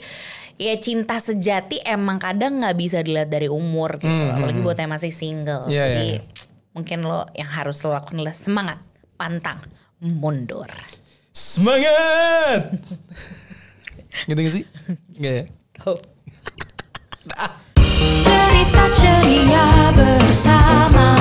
ya 0.55 0.75
cinta 0.77 1.17
sejati 1.17 1.83
emang 1.83 2.17
kadang 2.17 2.59
nggak 2.59 2.75
bisa 2.75 3.01
dilihat 3.01 3.27
dari 3.27 3.47
umur 3.47 3.97
gitu 3.97 4.09
apalagi 4.31 4.61
buat 4.61 4.77
yang 4.77 4.89
masih 4.89 5.11
single 5.11 5.65
Hmm, 5.65 5.73
Iya, 5.73 5.85
jadi 5.85 6.07
iya. 6.13 6.21
mungkin 6.71 6.99
lo 7.03 7.27
yang 7.33 7.49
harus 7.49 7.83
lo 7.83 7.91
lakukan 7.91 8.17
adalah 8.17 8.33
semangat 8.33 8.79
pantang 9.15 9.59
mundur 9.99 10.71
Semangat. 11.35 12.71
gitu 14.31 14.39
gak 14.39 14.55
sih? 14.55 14.65
Enggak 15.19 15.35
ya? 15.35 15.45
Cerita 18.23 18.85
ceria 18.95 19.67
bersama 19.91 21.19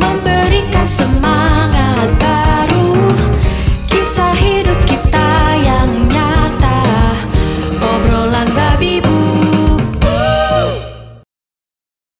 memberikan 0.00 0.88
semangat 0.88 2.08
baru. 2.16 2.96
Kisah 3.86 4.34
hidup 4.34 4.80
kita 4.88 5.30
yang 5.60 5.90
nyata. 6.08 6.80
Obrolan 7.78 8.48
babi 8.56 9.04
bu 9.04 9.19